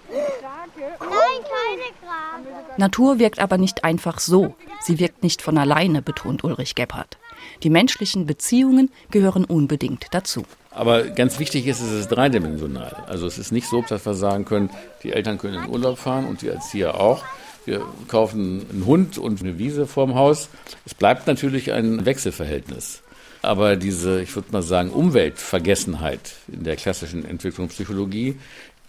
Nein, 1.00 1.39
keine 1.43 1.89
Krake. 2.00 2.77
Natur 2.77 3.19
wirkt 3.19 3.39
aber 3.39 3.58
nicht 3.58 3.84
einfach 3.84 4.19
so. 4.19 4.55
Sie 4.81 5.00
wirkt 5.00 5.24
nicht 5.24 5.41
von 5.41 5.58
alleine, 5.58 6.01
betont 6.01 6.43
Ulrich 6.43 6.75
Gebhardt. 6.75 7.17
Die 7.63 7.69
menschlichen 7.69 8.25
Beziehungen 8.25 8.91
gehören 9.12 9.46
unbedingt 9.46 10.08
dazu. 10.12 10.46
Aber 10.72 11.03
ganz 11.03 11.39
wichtig 11.39 11.67
ist, 11.67 11.81
es 11.81 11.91
ist 11.91 12.08
dreidimensional. 12.10 13.03
Also 13.08 13.27
es 13.27 13.38
ist 13.38 13.51
nicht 13.51 13.67
so, 13.67 13.81
dass 13.81 14.05
wir 14.05 14.13
sagen 14.13 14.46
können, 14.46 14.69
die 15.03 15.12
Eltern 15.12 15.38
können 15.38 15.63
in 15.63 15.69
Urlaub 15.69 15.98
fahren 15.98 16.25
und 16.27 16.41
die 16.41 16.48
Erzieher 16.48 17.00
auch. 17.00 17.24
Wir 17.70 17.86
kaufen 18.08 18.66
einen 18.72 18.88
Hund 18.88 19.20
und 19.20 19.42
eine 19.42 19.60
Wiese 19.60 19.86
vorm 19.86 20.16
Haus. 20.16 20.50
Es 20.88 20.96
bleibt 20.96 21.28
natürlich 21.28 21.72
ein 21.72 22.04
Wechselverhältnis. 22.04 23.04
Aber 23.44 23.76
diese, 23.76 24.24
ich 24.24 24.34
würde 24.36 24.52
mal 24.52 24.64
sagen, 24.64 24.90
Umweltvergessenheit 24.90 26.38
in 26.52 26.64
der 26.64 26.78
klassischen 26.78 27.24
Entwicklungspsychologie, 27.26 28.38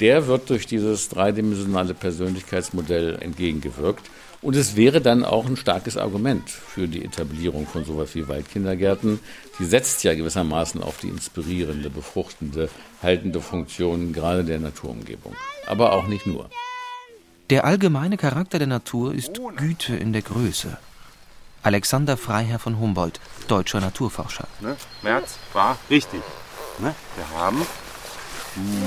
der 0.00 0.28
wird 0.28 0.48
durch 0.48 0.66
dieses 0.66 1.10
dreidimensionale 1.10 1.92
Persönlichkeitsmodell 1.92 3.18
entgegengewirkt. 3.20 4.10
Und 4.40 4.56
es 4.56 4.76
wäre 4.76 5.02
dann 5.02 5.26
auch 5.26 5.44
ein 5.44 5.58
starkes 5.58 5.98
Argument 5.98 6.48
für 6.48 6.88
die 6.88 7.04
Etablierung 7.04 7.66
von 7.66 7.84
sowas 7.84 8.14
wie 8.14 8.28
Waldkindergärten. 8.28 9.20
Die 9.58 9.66
setzt 9.66 10.04
ja 10.04 10.14
gewissermaßen 10.14 10.82
auf 10.82 10.96
die 10.96 11.08
inspirierende, 11.08 11.90
befruchtende, 11.90 12.70
haltende 13.02 13.42
Funktion 13.42 14.14
gerade 14.14 14.42
der 14.42 14.58
Naturumgebung. 14.58 15.34
Aber 15.66 15.92
auch 15.92 16.06
nicht 16.06 16.26
nur. 16.26 16.48
Der 17.50 17.64
allgemeine 17.64 18.16
Charakter 18.16 18.60
der 18.60 18.68
Natur 18.68 19.12
ist 19.12 19.40
Güte 19.56 19.96
in 19.96 20.12
der 20.12 20.22
Größe. 20.22 20.78
Alexander 21.64 22.16
Freiherr 22.16 22.60
von 22.60 22.78
Humboldt, 22.78 23.18
deutscher 23.48 23.80
Naturforscher. 23.80 24.46
Ne? 24.60 24.76
März 25.02 25.34
war 25.52 25.76
richtig. 25.90 26.22
Ne? 26.78 26.94
Wir 27.16 27.40
haben 27.40 27.66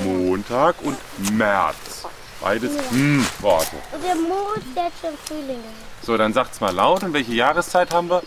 Montag 0.02 0.76
und 0.82 0.96
März. 1.32 2.06
Beides 2.40 2.72
hm, 2.90 3.26
Worte. 3.40 3.76
Und 3.92 4.02
der 4.02 4.14
Moritz, 4.14 4.64
der 4.74 4.90
schon 4.98 5.18
Frühling. 5.26 5.60
So, 6.02 6.16
dann 6.16 6.32
sagt's 6.32 6.62
mal 6.62 6.74
laut. 6.74 7.02
Und 7.02 7.12
welche 7.12 7.34
Jahreszeit 7.34 7.92
haben 7.92 8.08
wir? 8.08 8.22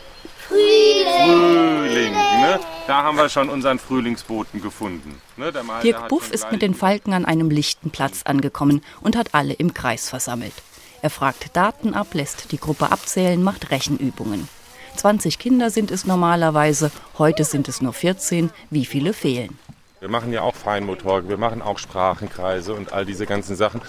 Frühling. 0.48 2.14
Frühling. 2.14 2.14
Ne? 2.14 2.60
Da 2.88 3.04
haben 3.04 3.18
wir 3.18 3.30
schon 3.30 3.50
unseren 3.50 3.80
Frühlingsboten 3.80 4.62
gefunden. 4.62 5.22
Ne? 5.36 5.52
Der 5.52 5.64
Mal, 5.64 5.82
Dirk 5.82 6.08
Buff 6.08 6.32
ist 6.32 6.52
mit 6.52 6.62
den 6.62 6.74
Falken 6.74 7.14
an 7.14 7.26
einem 7.26 7.50
lichten 7.50 7.90
Platz 7.90 8.24
angekommen 8.24 8.82
und 9.02 9.16
hat 9.18 9.34
alle 9.34 9.54
im 9.54 9.74
Kreis 9.74 10.10
versammelt. 10.10 10.54
Er 11.02 11.10
fragt 11.10 11.56
Daten 11.56 11.94
ab, 11.94 12.08
lässt 12.14 12.52
die 12.52 12.60
Gruppe 12.60 12.92
abzählen, 12.92 13.44
macht 13.44 13.72
Rechenübungen. 13.72 14.48
20 14.96 15.38
Kinder 15.38 15.70
sind 15.70 15.92
es 15.92 16.06
normalerweise, 16.06 16.92
heute 17.18 17.44
sind 17.44 17.68
es 17.68 17.82
nur 17.82 17.94
14. 17.94 18.50
Wie 18.72 18.86
viele 18.86 19.14
fehlen? 19.14 19.60
Wir 20.00 20.10
machen 20.10 20.32
ja 20.32 20.42
auch 20.42 20.56
Feinmotorik, 20.56 21.28
wir 21.28 21.38
machen 21.38 21.62
auch 21.62 21.78
Sprachenkreise 21.78 22.74
und 22.74 22.94
all 22.94 23.06
diese 23.06 23.26
ganzen 23.26 23.56
Sachen. 23.56 23.82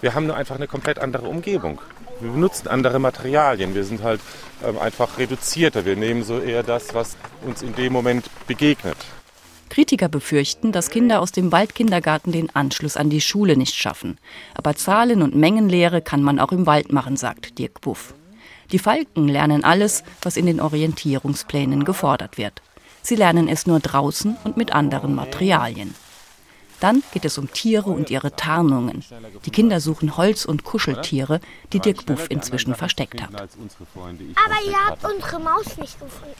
Wir 0.00 0.14
haben 0.14 0.26
nur 0.26 0.36
einfach 0.36 0.56
eine 0.56 0.68
komplett 0.68 0.98
andere 0.98 1.26
Umgebung. 1.26 1.80
Wir 2.20 2.30
benutzen 2.30 2.68
andere 2.68 2.98
Materialien. 2.98 3.74
Wir 3.74 3.84
sind 3.84 4.02
halt 4.02 4.20
ähm, 4.64 4.78
einfach 4.78 5.18
reduzierter. 5.18 5.84
Wir 5.84 5.96
nehmen 5.96 6.24
so 6.24 6.40
eher 6.40 6.62
das, 6.62 6.94
was 6.94 7.16
uns 7.46 7.62
in 7.62 7.74
dem 7.74 7.92
Moment 7.92 8.28
begegnet. 8.46 8.96
Kritiker 9.68 10.08
befürchten, 10.08 10.72
dass 10.72 10.90
Kinder 10.90 11.20
aus 11.20 11.30
dem 11.30 11.52
Waldkindergarten 11.52 12.32
den 12.32 12.54
Anschluss 12.56 12.96
an 12.96 13.10
die 13.10 13.20
Schule 13.20 13.56
nicht 13.56 13.74
schaffen. 13.74 14.18
Aber 14.54 14.74
Zahlen- 14.74 15.22
und 15.22 15.36
Mengenlehre 15.36 16.00
kann 16.02 16.22
man 16.22 16.40
auch 16.40 16.52
im 16.52 16.66
Wald 16.66 16.92
machen, 16.92 17.16
sagt 17.16 17.58
Dirk 17.58 17.80
Buff. 17.80 18.14
Die 18.72 18.78
Falken 18.78 19.28
lernen 19.28 19.64
alles, 19.64 20.02
was 20.22 20.36
in 20.36 20.46
den 20.46 20.60
Orientierungsplänen 20.60 21.84
gefordert 21.84 22.36
wird. 22.36 22.62
Sie 23.02 23.14
lernen 23.14 23.48
es 23.48 23.66
nur 23.66 23.80
draußen 23.80 24.36
und 24.44 24.56
mit 24.56 24.72
anderen 24.72 25.14
Materialien. 25.14 25.94
Dann 26.80 27.02
geht 27.12 27.24
es 27.24 27.38
um 27.38 27.50
Tiere 27.52 27.90
und 27.90 28.10
ihre 28.10 28.34
Tarnungen. 28.36 29.04
Die 29.44 29.50
Kinder 29.50 29.80
suchen 29.80 30.16
Holz- 30.16 30.44
und 30.44 30.64
Kuscheltiere, 30.64 31.40
die 31.72 31.80
Dirk 31.80 32.06
Buff 32.06 32.26
inzwischen 32.30 32.74
versteckt 32.74 33.20
hat. 33.20 33.30
Aber 33.34 34.66
ihr 34.66 34.76
habt 34.86 35.04
unsere 35.04 35.40
Maus 35.40 35.76
nicht 35.78 35.98
gefunden. 35.98 36.34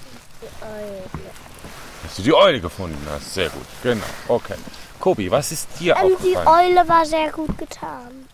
Dass 2.03 2.17
du 2.17 2.23
die 2.23 2.35
Eule 2.35 2.61
gefunden 2.61 3.05
hast. 3.11 3.35
Sehr 3.35 3.51
gut. 3.51 3.67
Genau. 3.83 4.05
Okay. 4.29 4.55
Kobi, 5.01 5.31
was 5.31 5.53
ist 5.53 5.69
dir 5.79 5.97
Ähm, 5.97 6.09
die 6.23 6.37
aufgefallen? 6.37 6.77
Eule 6.77 6.89
war 6.89 7.05
sehr 7.05 7.31
gut 7.31 7.57
getarnt. 7.59 8.29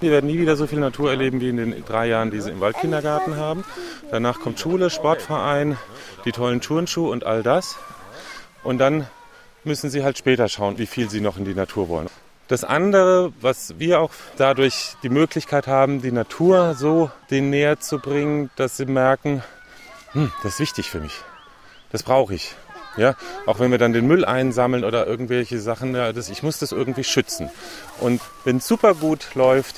Wir 0.00 0.10
werden 0.10 0.26
nie 0.26 0.38
wieder 0.38 0.56
so 0.56 0.66
viel 0.66 0.80
Natur 0.80 1.10
erleben 1.10 1.40
wie 1.40 1.50
in 1.50 1.58
den 1.58 1.84
drei 1.84 2.06
Jahren, 2.08 2.30
die 2.30 2.40
sie 2.40 2.50
im 2.50 2.60
Waldkindergarten 2.60 3.36
haben. 3.36 3.64
Danach 4.10 4.40
kommt 4.40 4.58
Schule, 4.58 4.88
Sportverein, 4.88 5.76
die 6.24 6.32
tollen 6.32 6.62
Turnschuhe 6.62 7.10
und 7.10 7.24
all 7.24 7.42
das. 7.42 7.76
Und 8.62 8.78
dann 8.78 9.06
müssen 9.64 9.90
sie 9.90 10.04
halt 10.04 10.18
später 10.18 10.48
schauen, 10.48 10.78
wie 10.78 10.86
viel 10.86 11.10
sie 11.10 11.20
noch 11.20 11.36
in 11.36 11.44
die 11.44 11.54
Natur 11.54 11.88
wollen. 11.88 12.08
Das 12.48 12.64
andere, 12.64 13.32
was 13.40 13.78
wir 13.78 14.00
auch 14.00 14.10
dadurch 14.36 14.94
die 15.02 15.08
Möglichkeit 15.08 15.66
haben, 15.66 16.02
die 16.02 16.10
Natur 16.10 16.74
so 16.74 17.10
denen 17.30 17.50
näher 17.50 17.78
zu 17.78 17.98
bringen, 17.98 18.50
dass 18.56 18.76
sie 18.76 18.86
merken, 18.86 19.44
hm, 20.12 20.32
das 20.42 20.54
ist 20.54 20.60
wichtig 20.60 20.90
für 20.90 21.00
mich. 21.00 21.14
Das 21.92 22.02
brauche 22.02 22.34
ich. 22.34 22.54
Ja, 22.96 23.14
auch 23.46 23.60
wenn 23.60 23.70
wir 23.70 23.78
dann 23.78 23.92
den 23.92 24.08
Müll 24.08 24.24
einsammeln 24.24 24.82
oder 24.82 25.06
irgendwelche 25.06 25.60
Sachen, 25.60 25.94
ja, 25.94 26.12
das, 26.12 26.28
ich 26.28 26.42
muss 26.42 26.58
das 26.58 26.72
irgendwie 26.72 27.04
schützen. 27.04 27.48
Und 28.00 28.20
wenn 28.44 28.56
es 28.56 28.66
super 28.66 28.94
gut 28.94 29.36
läuft, 29.36 29.76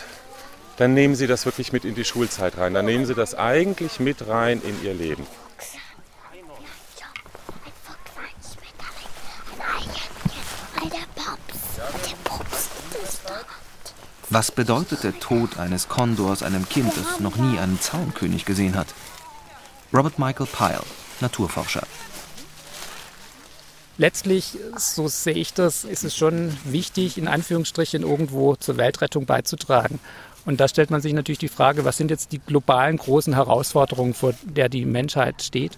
dann 0.79 0.95
nehmen 0.95 1.15
Sie 1.15 1.27
das 1.27 1.45
wirklich 1.45 1.73
mit 1.73 1.85
in 1.85 1.95
die 1.95 2.05
Schulzeit 2.05 2.57
rein. 2.57 2.73
Dann 2.73 2.87
nehmen 2.87 3.05
Sie 3.05 3.15
das 3.15 3.35
eigentlich 3.35 4.01
mit 4.01 4.27
rein 4.29 4.63
in 4.63 4.83
Ihr 4.83 4.95
Leben. 4.95 5.27
Was 14.35 14.51
bedeutet 14.51 15.05
der 15.05 15.21
Tod 15.21 15.59
eines 15.59 15.91
Kondors 15.91 16.43
einem 16.43 16.67
Kind, 16.67 16.91
das 16.97 17.21
noch 17.21 17.37
nie 17.37 17.59
einen 17.59 17.79
Zaunkönig 17.79 18.47
gesehen 18.47 18.77
hat? 18.77 18.87
Robert 19.93 20.19
Michael 20.19 20.47
Pyle, 20.47 20.81
Naturforscher. 21.21 21.83
Letztlich, 23.99 24.57
so 24.75 25.07
sehe 25.07 25.35
ich 25.35 25.53
das, 25.53 25.85
ist 25.85 26.03
es 26.03 26.17
schon 26.17 26.57
wichtig, 26.65 27.19
in 27.19 27.29
Anführungsstrichen 27.29 28.05
irgendwo 28.05 28.57
zur 28.57 28.79
Weltrettung 28.79 29.27
beizutragen. 29.27 30.01
Und 30.47 30.61
da 30.61 30.67
stellt 30.67 30.91
man 30.91 31.03
sich 31.03 31.13
natürlich 31.13 31.39
die 31.39 31.49
Frage, 31.49 31.85
was 31.85 31.99
sind 31.99 32.11
jetzt 32.11 32.33
die 32.33 32.39
globalen 32.39 32.97
großen 32.97 33.35
Herausforderungen, 33.35 34.15
vor 34.15 34.33
der 34.45 34.71
die 34.71 34.87
Menschheit 34.87 35.43
steht? 35.43 35.73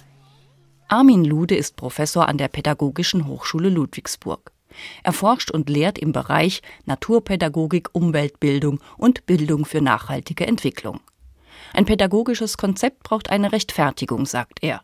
Armin 0.87 1.25
Lude 1.25 1.57
ist 1.57 1.75
Professor 1.75 2.29
an 2.29 2.39
der 2.39 2.47
Pädagogischen 2.47 3.27
Hochschule 3.27 3.69
Ludwigsburg. 3.69 4.53
Er 5.03 5.13
forscht 5.13 5.51
und 5.51 5.69
lehrt 5.69 5.99
im 5.99 6.13
Bereich 6.13 6.63
Naturpädagogik, 6.87 7.91
Umweltbildung 7.93 8.81
und 8.97 9.27
Bildung 9.27 9.65
für 9.65 9.81
nachhaltige 9.81 10.47
Entwicklung. 10.47 11.01
Ein 11.73 11.87
pädagogisches 11.87 12.57
Konzept 12.57 13.03
braucht 13.03 13.31
eine 13.31 13.53
Rechtfertigung, 13.53 14.27
sagt 14.27 14.63
er. 14.63 14.83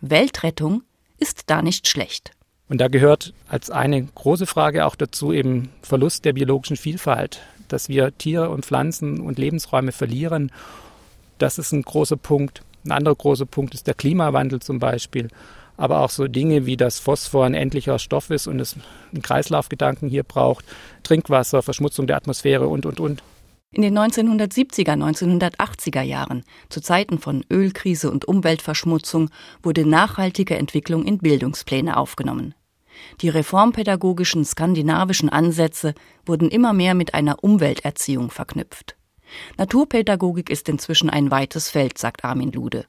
Weltrettung 0.00 0.82
ist 1.18 1.44
da 1.46 1.62
nicht 1.62 1.88
schlecht. 1.88 2.32
Und 2.68 2.80
da 2.80 2.88
gehört 2.88 3.32
als 3.48 3.70
eine 3.70 4.02
große 4.04 4.46
Frage 4.46 4.84
auch 4.86 4.94
dazu 4.94 5.32
eben 5.32 5.70
Verlust 5.82 6.24
der 6.24 6.34
biologischen 6.34 6.76
Vielfalt, 6.76 7.40
dass 7.68 7.88
wir 7.88 8.16
Tiere 8.16 8.50
und 8.50 8.66
Pflanzen 8.66 9.20
und 9.20 9.38
Lebensräume 9.38 9.92
verlieren. 9.92 10.52
Das 11.38 11.58
ist 11.58 11.72
ein 11.72 11.82
großer 11.82 12.16
Punkt. 12.16 12.62
Ein 12.84 12.92
anderer 12.92 13.14
großer 13.14 13.46
Punkt 13.46 13.74
ist 13.74 13.86
der 13.86 13.94
Klimawandel 13.94 14.60
zum 14.60 14.78
Beispiel. 14.78 15.28
Aber 15.78 16.00
auch 16.00 16.10
so 16.10 16.26
Dinge 16.26 16.66
wie 16.66 16.76
das 16.76 16.98
Phosphor 16.98 17.46
ein 17.46 17.54
endlicher 17.54 17.98
Stoff 17.98 18.28
ist 18.28 18.46
und 18.48 18.60
es 18.60 18.76
einen 19.12 19.22
Kreislaufgedanken 19.22 20.08
hier 20.08 20.24
braucht, 20.24 20.64
Trinkwasser, 21.04 21.62
Verschmutzung 21.62 22.06
der 22.06 22.16
Atmosphäre 22.16 22.68
und, 22.68 22.84
und, 22.84 23.00
und. 23.00 23.22
In 23.70 23.82
den 23.82 23.96
1970er, 23.96 24.94
1980er 24.94 26.02
Jahren, 26.02 26.42
zu 26.68 26.80
Zeiten 26.80 27.18
von 27.18 27.44
Ölkrise 27.50 28.10
und 28.10 28.26
Umweltverschmutzung, 28.26 29.30
wurde 29.62 29.86
nachhaltige 29.86 30.56
Entwicklung 30.56 31.04
in 31.04 31.18
Bildungspläne 31.18 31.96
aufgenommen. 31.96 32.54
Die 33.20 33.28
reformpädagogischen 33.28 34.44
skandinavischen 34.44 35.28
Ansätze 35.28 35.94
wurden 36.26 36.48
immer 36.48 36.72
mehr 36.72 36.94
mit 36.94 37.14
einer 37.14 37.44
Umwelterziehung 37.44 38.30
verknüpft. 38.30 38.96
Naturpädagogik 39.58 40.50
ist 40.50 40.68
inzwischen 40.68 41.10
ein 41.10 41.30
weites 41.30 41.70
Feld, 41.70 41.98
sagt 41.98 42.24
Armin 42.24 42.50
Lude. 42.50 42.86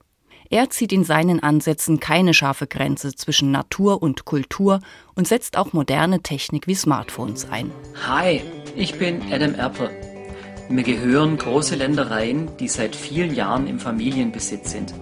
Er 0.52 0.72
zieht 0.72 0.92
in 0.92 1.04
seinen 1.04 1.44
Ansätzen 1.44 2.00
keine 2.00 2.34
scharfe 2.34 2.66
Grenze 2.66 3.14
zwischen 3.14 3.52
Natur 3.52 4.02
und 4.02 4.26
Kultur 4.26 4.80
und 5.14 5.28
setzt 5.28 5.58
auch 5.58 5.74
moderne 5.74 6.22
Technik 6.22 6.66
wie 6.66 6.74
Smartphones 6.74 7.48
ein. 7.52 7.72
Hi, 8.08 8.42
ich 8.76 8.98
bin 8.98 9.22
Adam 9.32 9.54
Erpel. 9.54 9.92
Mir 10.68 10.82
gehören 10.82 11.38
große 11.38 11.76
Ländereien, 11.76 12.50
die 12.60 12.68
seit 12.68 12.96
vielen 12.96 13.36
Jahren 13.36 13.68
im 13.68 13.80
Familienbesitz 13.80 14.72
sind. 14.72 14.96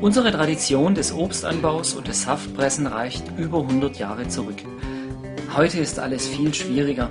Unsere 0.00 0.30
Tradition 0.30 0.94
des 0.94 1.12
Obstanbaus 1.12 1.94
und 1.94 2.06
des 2.06 2.22
Saftpressen 2.22 2.86
reicht 2.86 3.24
über 3.36 3.62
100 3.62 3.98
Jahre 3.98 4.28
zurück. 4.28 4.62
Heute 5.56 5.80
ist 5.80 5.98
alles 5.98 6.28
viel 6.28 6.54
schwieriger. 6.54 7.10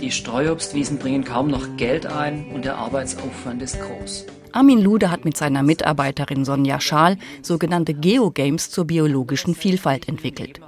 Die 0.00 0.10
Streuobstwiesen 0.10 0.98
bringen 0.98 1.22
kaum 1.22 1.46
noch 1.46 1.76
Geld 1.76 2.06
ein 2.06 2.46
und 2.52 2.64
der 2.64 2.76
Arbeitsaufwand 2.76 3.62
ist 3.62 3.80
groß. 3.80 4.26
Armin 4.52 4.80
Lude 4.80 5.10
hat 5.10 5.24
mit 5.24 5.36
seiner 5.36 5.62
Mitarbeiterin 5.62 6.44
Sonja 6.44 6.80
Schaal 6.80 7.18
sogenannte 7.42 7.94
Geogames 7.94 8.70
zur 8.70 8.86
biologischen 8.86 9.54
Vielfalt 9.54 10.08
entwickelt. 10.08 10.60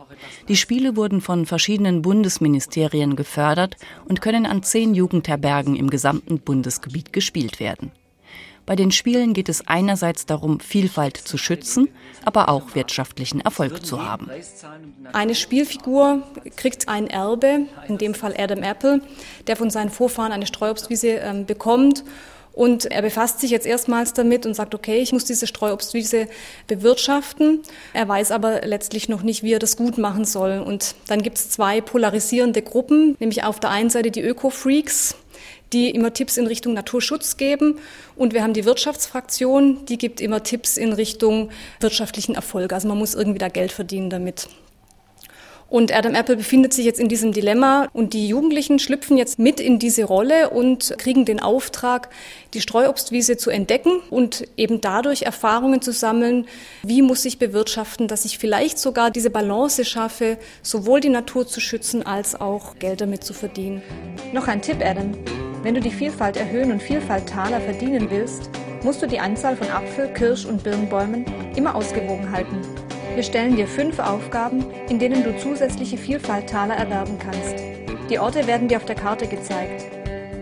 Die 0.49 0.57
Spiele 0.57 0.97
wurden 0.97 1.21
von 1.21 1.47
verschiedenen 1.47 2.03
Bundesministerien 2.03 3.17
gefördert 3.17 3.77
und 4.07 4.21
können 4.21 4.47
an 4.47 4.63
zehn 4.63 4.95
Jugendherbergen 4.95 5.77
im 5.77 5.91
gesamten 5.91 6.41
Bundesgebiet 6.41 7.13
gespielt 7.13 7.61
werden. 7.61 7.93
Bei 8.67 8.77
den 8.77 8.93
Spielen 8.93 9.33
geht 9.33 9.49
es 9.49 9.67
einerseits 9.67 10.27
darum, 10.27 10.61
Vielfalt 10.61 11.17
zu 11.17 11.39
schützen, 11.39 11.89
aber 12.25 12.49
auch 12.49 12.75
wirtschaftlichen 12.75 13.41
Erfolg 13.41 13.85
zu 13.85 14.05
haben. 14.05 14.31
Eine 15.13 15.35
Spielfigur 15.35 16.23
kriegt 16.57 16.89
ein 16.89 17.09
Erbe, 17.09 17.67
in 17.89 17.99
dem 17.99 18.15
Fall 18.15 18.35
Adam 18.39 18.63
Apple, 18.63 19.01
der 19.47 19.57
von 19.57 19.71
seinen 19.71 19.91
Vorfahren 19.91 20.31
eine 20.31 20.47
Streuobstwiese 20.47 21.19
äh, 21.19 21.45
bekommt 21.45 22.05
und 22.53 22.87
er 22.87 23.03
befasst 23.03 23.41
sich 23.41 23.51
jetzt 23.51 23.67
erstmals 23.67 24.13
damit 24.13 24.45
und 24.45 24.55
sagt, 24.55 24.75
okay, 24.75 25.01
ich 25.01 25.13
muss 25.13 25.25
diese 25.25 25.47
Streuobstwiese 25.47 26.27
bewirtschaften. 26.67 27.61
Er 27.93 28.09
weiß 28.09 28.33
aber 28.33 28.63
letztlich 28.67 29.09
noch 29.09 29.23
nicht, 29.23 29.43
wie 29.43 29.53
er 29.53 29.59
das 29.59 29.77
gut 29.77 29.99
machen 29.99 30.25
soll. 30.25 30.59
Und 30.59 30.95
dann 31.07 31.23
gibt 31.23 31.39
es 31.39 31.51
zwei 31.51 31.81
polarisierende 31.81 32.63
Gruppen, 32.63 33.17
nämlich 33.21 33.45
auf 33.45 33.61
der 33.61 33.71
einen 33.71 33.91
Seite 33.91 34.11
die 34.11 34.23
Öko-Freaks, 34.23 35.15
die 35.73 35.91
immer 35.91 36.13
Tipps 36.13 36.37
in 36.37 36.49
Richtung 36.49 36.75
Naturschutz 36.75 37.37
geben. 37.37 37.79
Und 38.17 38.35
wir 38.35 38.43
haben 38.43 38.53
die 38.53 38.65
Wirtschaftsfraktion, 38.65 39.85
die 39.87 39.99
gibt 39.99 40.21
immer 40.21 40.43
Tipps 40.43 40.77
in 40.77 40.93
Richtung 40.93 41.51
wirtschaftlichen 41.79 42.35
Erfolg. 42.35 42.73
Also 42.73 42.89
man 42.89 42.99
muss 42.99 43.15
irgendwie 43.15 43.39
da 43.39 43.49
Geld 43.49 43.71
verdienen 43.71 44.11
damit. 44.11 44.49
Und 45.71 45.97
Adam 45.97 46.17
Apple 46.17 46.37
befindet 46.37 46.75
sich 46.75 46.85
jetzt 46.85 46.99
in 46.99 47.09
diesem 47.09 47.33
Dilemma 47.33 47.89
und 47.93 48.13
die 48.13 48.27
Jugendlichen 48.27 48.81
schlüpfen 48.81 49.17
jetzt 49.17 49.39
mit 49.39 49.61
in 49.61 49.79
diese 49.79 50.03
Rolle 50.03 50.51
und 50.51 50.97
kriegen 50.99 51.25
den 51.25 51.39
Auftrag, 51.39 52.09
die 52.55 52.61
Streuobstwiese 52.61 53.37
zu 53.37 53.51
entdecken 53.51 54.01
und 54.11 54.49
eben 54.57 54.81
dadurch 54.81 55.23
Erfahrungen 55.23 55.81
zu 55.81 55.93
sammeln, 55.93 56.49
wie 56.83 57.03
muss 57.03 57.25
ich 57.25 57.39
bewirtschaften, 57.39 58.09
dass 58.09 58.25
ich 58.25 58.39
vielleicht 58.39 58.81
sogar 58.81 59.13
diese 59.13 59.31
Balance 59.31 59.85
schaffe, 59.85 60.39
sowohl 60.63 60.99
die 60.99 61.09
Natur 61.09 61.47
zu 61.47 61.61
schützen 61.61 62.05
als 62.05 62.41
auch 62.41 62.77
Geld 62.81 63.01
damit 63.01 63.23
zu 63.23 63.33
verdienen. 63.33 63.81
Noch 64.33 64.49
ein 64.49 64.63
Tipp, 64.63 64.79
Adam. 64.85 65.13
Wenn 65.63 65.75
du 65.75 65.81
die 65.81 65.91
Vielfalt 65.91 66.37
erhöhen 66.37 66.73
und 66.73 66.83
Vielfalttaler 66.83 67.61
verdienen 67.61 68.11
willst, 68.11 68.51
musst 68.83 69.03
du 69.03 69.07
die 69.07 69.21
Anzahl 69.21 69.55
von 69.57 69.69
Apfel-, 69.69 70.13
Kirsch- 70.15 70.47
und 70.47 70.65
Birnbäumen 70.65 71.27
immer 71.55 71.77
ausgewogen 71.77 72.33
halten. 72.33 72.59
Wir 73.15 73.25
stellen 73.25 73.57
dir 73.57 73.67
fünf 73.67 73.99
Aufgaben, 73.99 74.65
in 74.89 74.99
denen 74.99 75.25
du 75.25 75.37
zusätzliche 75.37 75.99
Vielfalttaler 75.99 76.75
erwerben 76.75 77.19
kannst. 77.19 77.57
Die 78.09 78.19
Orte 78.19 78.47
werden 78.47 78.69
dir 78.69 78.79
auf 78.79 78.85
der 78.85 78.95
Karte 78.95 79.27
gezeigt. 79.27 79.85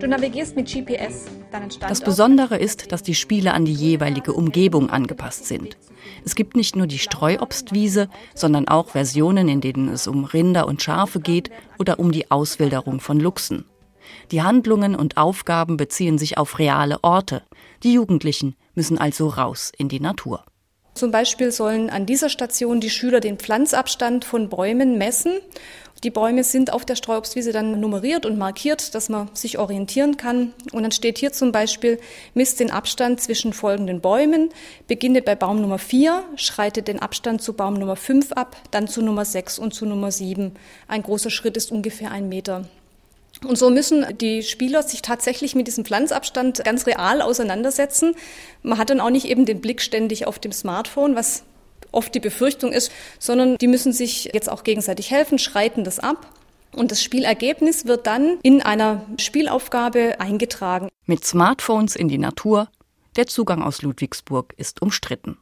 Du 0.01 0.07
navigierst 0.07 0.55
mit 0.55 0.67
GPS 0.67 1.27
deinen 1.51 1.71
Standort. 1.71 1.91
Das 1.91 2.01
Besondere 2.03 2.57
ist, 2.57 2.93
dass 2.93 3.03
die 3.03 3.15
Spiele 3.15 3.53
an 3.55 3.65
die 3.65 3.73
jeweilige 3.73 4.33
Umgebung 4.33 4.91
angepasst 4.91 5.47
sind. 5.47 5.77
Es 6.25 6.35
gibt 6.35 6.57
nicht 6.57 6.77
nur 6.77 6.87
die 6.87 6.99
Streuobstwiese, 6.99 8.09
sondern 8.35 8.69
auch 8.69 8.91
Versionen, 8.91 9.49
in 9.49 9.61
denen 9.61 9.89
es 9.89 10.07
um 10.07 10.25
Rinder 10.25 10.67
und 10.67 10.83
Schafe 10.83 11.21
geht 11.21 11.51
oder 11.79 11.99
um 11.99 12.13
die 12.13 12.31
Auswilderung 12.31 13.01
von 13.01 13.19
Luchsen. 13.19 13.65
Die 14.31 14.43
Handlungen 14.43 14.95
und 14.95 15.17
Aufgaben 15.17 15.77
beziehen 15.77 16.19
sich 16.19 16.39
auf 16.39 16.59
reale 16.59 17.03
Orte. 17.03 17.43
Die 17.83 17.95
Jugendlichen 17.95 18.57
müssen 18.75 18.99
also 18.99 19.29
raus 19.29 19.73
in 19.77 19.89
die 19.89 20.01
Natur. 20.01 20.45
Zum 20.99 21.13
Beispiel 21.13 21.53
sollen 21.53 21.91
an 21.91 22.07
dieser 22.07 22.29
Station 22.29 22.81
die 22.81 22.91
Schüler 22.91 23.21
den 23.21 23.39
Pflanzabstand 23.39 24.25
von 24.25 24.49
Bäumen 24.49 24.99
messen. 24.99 25.35
Die 26.03 26.11
Bäume 26.11 26.43
sind 26.43 26.73
auf 26.73 26.85
der 26.85 26.97
Streuobstwiese 26.97 27.53
dann 27.53 27.79
nummeriert 27.79 28.27
und 28.27 28.37
markiert, 28.37 28.97
dass 28.97 29.09
man 29.09 29.31
sich 29.33 29.61
orientieren 29.61 30.17
kann. 30.17 30.55
Und 30.73 30.83
dann 30.83 30.91
steht 30.91 31.19
hier 31.19 31.33
zum 31.33 31.53
Beispiel, 31.53 32.01
misst 32.35 32.59
den 32.59 32.73
Abstand 32.73 33.21
zwischen 33.21 33.53
folgenden 33.53 34.01
Bäumen, 34.01 34.49
beginne 34.89 35.23
bei 35.23 35.37
Baum 35.37 35.61
Nummer 35.61 35.79
4, 35.79 36.25
schreite 36.35 36.83
den 36.83 36.99
Abstand 36.99 37.43
zu 37.43 37.53
Baum 37.53 37.75
Nummer 37.75 37.95
5 37.95 38.33
ab, 38.33 38.57
dann 38.73 38.89
zu 38.89 39.01
Nummer 39.01 39.25
6 39.25 39.61
und 39.61 39.75
zu 39.75 39.87
Nummer 39.87 40.11
7. 40.11 40.51
Ein 40.89 41.05
großer 41.05 41.31
Schritt 41.31 41.57
ist 41.57 41.71
ungefähr 41.71 42.11
ein 42.11 42.29
Meter. 42.29 42.65
Und 43.47 43.57
so 43.57 43.71
müssen 43.71 44.05
die 44.19 44.43
Spieler 44.43 44.83
sich 44.83 45.03
tatsächlich 45.03 45.55
mit 45.55 45.67
diesem 45.67 45.85
Pflanzabstand 45.85 46.65
ganz 46.65 46.87
real 46.87 47.23
auseinandersetzen. 47.23 48.15
Man 48.63 48.79
hat 48.79 48.91
dann 48.91 49.01
auch 49.01 49.11
nicht 49.11 49.27
eben 49.27 49.45
den 49.45 49.61
Blick 49.61 49.81
ständig 49.81 50.27
auf 50.27 50.39
dem 50.39 50.53
Smartphone, 50.53 51.15
was 51.15 51.45
oft 51.93 52.15
die 52.15 52.21
Befürchtung 52.21 52.73
ist, 52.73 52.91
sondern 53.19 53.57
die 53.57 53.69
müssen 53.69 53.93
sich 53.93 54.31
jetzt 54.35 54.51
auch 54.51 54.65
gegenseitig 54.65 55.11
helfen, 55.11 55.39
schreiten 55.39 55.85
das 55.85 55.99
ab. 55.99 56.27
Und 56.75 56.91
das 56.91 57.03
Spielergebnis 57.03 57.87
wird 57.87 58.07
dann 58.07 58.39
in 58.43 58.61
einer 58.61 59.07
Spielaufgabe 59.19 60.21
eingetragen. 60.21 60.89
Mit 61.07 61.25
Smartphones 61.25 61.97
in 61.97 62.09
die 62.09 62.19
Natur. 62.19 62.69
Der 63.17 63.27
Zugang 63.27 63.63
aus 63.63 63.83
Ludwigsburg 63.83 64.53
ist 64.57 64.83
umstritten. 64.83 65.39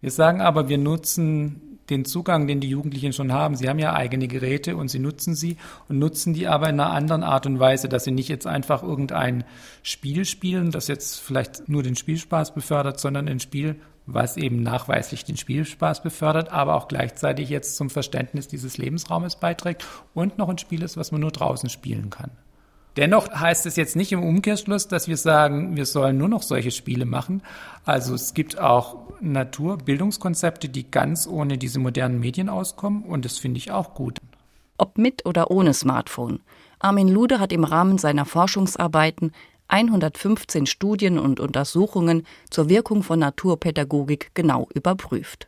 Wir 0.00 0.10
sagen 0.10 0.40
aber, 0.40 0.68
wir 0.68 0.78
nutzen 0.78 1.67
den 1.90 2.04
Zugang, 2.04 2.46
den 2.46 2.60
die 2.60 2.68
Jugendlichen 2.68 3.12
schon 3.12 3.32
haben. 3.32 3.56
Sie 3.56 3.68
haben 3.68 3.78
ja 3.78 3.94
eigene 3.94 4.28
Geräte 4.28 4.76
und 4.76 4.88
sie 4.88 4.98
nutzen 4.98 5.34
sie 5.34 5.56
und 5.88 5.98
nutzen 5.98 6.34
die 6.34 6.48
aber 6.48 6.68
in 6.68 6.80
einer 6.80 6.92
anderen 6.92 7.22
Art 7.22 7.46
und 7.46 7.58
Weise, 7.58 7.88
dass 7.88 8.04
sie 8.04 8.10
nicht 8.10 8.28
jetzt 8.28 8.46
einfach 8.46 8.82
irgendein 8.82 9.44
Spiel 9.82 10.24
spielen, 10.24 10.70
das 10.70 10.88
jetzt 10.88 11.20
vielleicht 11.20 11.68
nur 11.68 11.82
den 11.82 11.96
Spielspaß 11.96 12.54
befördert, 12.54 13.00
sondern 13.00 13.28
ein 13.28 13.40
Spiel, 13.40 13.76
was 14.06 14.36
eben 14.36 14.62
nachweislich 14.62 15.24
den 15.24 15.36
Spielspaß 15.36 16.02
befördert, 16.02 16.50
aber 16.50 16.74
auch 16.74 16.88
gleichzeitig 16.88 17.50
jetzt 17.50 17.76
zum 17.76 17.90
Verständnis 17.90 18.48
dieses 18.48 18.78
Lebensraumes 18.78 19.36
beiträgt 19.36 19.84
und 20.14 20.38
noch 20.38 20.48
ein 20.48 20.58
Spiel 20.58 20.82
ist, 20.82 20.96
was 20.96 21.12
man 21.12 21.20
nur 21.20 21.30
draußen 21.30 21.68
spielen 21.68 22.08
kann. 22.08 22.30
Dennoch 22.98 23.30
heißt 23.30 23.64
es 23.66 23.76
jetzt 23.76 23.94
nicht 23.94 24.10
im 24.10 24.24
Umkehrschluss, 24.24 24.88
dass 24.88 25.06
wir 25.06 25.16
sagen, 25.16 25.76
wir 25.76 25.86
sollen 25.86 26.18
nur 26.18 26.28
noch 26.28 26.42
solche 26.42 26.72
Spiele 26.72 27.04
machen. 27.04 27.42
Also 27.84 28.12
es 28.12 28.34
gibt 28.34 28.58
auch 28.58 28.96
Naturbildungskonzepte, 29.20 30.68
die 30.68 30.90
ganz 30.90 31.28
ohne 31.28 31.58
diese 31.58 31.78
modernen 31.78 32.18
Medien 32.18 32.48
auskommen 32.48 33.04
und 33.04 33.24
das 33.24 33.38
finde 33.38 33.58
ich 33.58 33.70
auch 33.70 33.94
gut. 33.94 34.18
Ob 34.78 34.98
mit 34.98 35.26
oder 35.26 35.52
ohne 35.52 35.74
Smartphone. 35.74 36.40
Armin 36.80 37.06
Lude 37.06 37.38
hat 37.38 37.52
im 37.52 37.62
Rahmen 37.62 37.98
seiner 37.98 38.24
Forschungsarbeiten 38.24 39.30
115 39.68 40.66
Studien 40.66 41.20
und 41.20 41.38
Untersuchungen 41.38 42.26
zur 42.50 42.68
Wirkung 42.68 43.04
von 43.04 43.20
Naturpädagogik 43.20 44.32
genau 44.34 44.68
überprüft. 44.74 45.46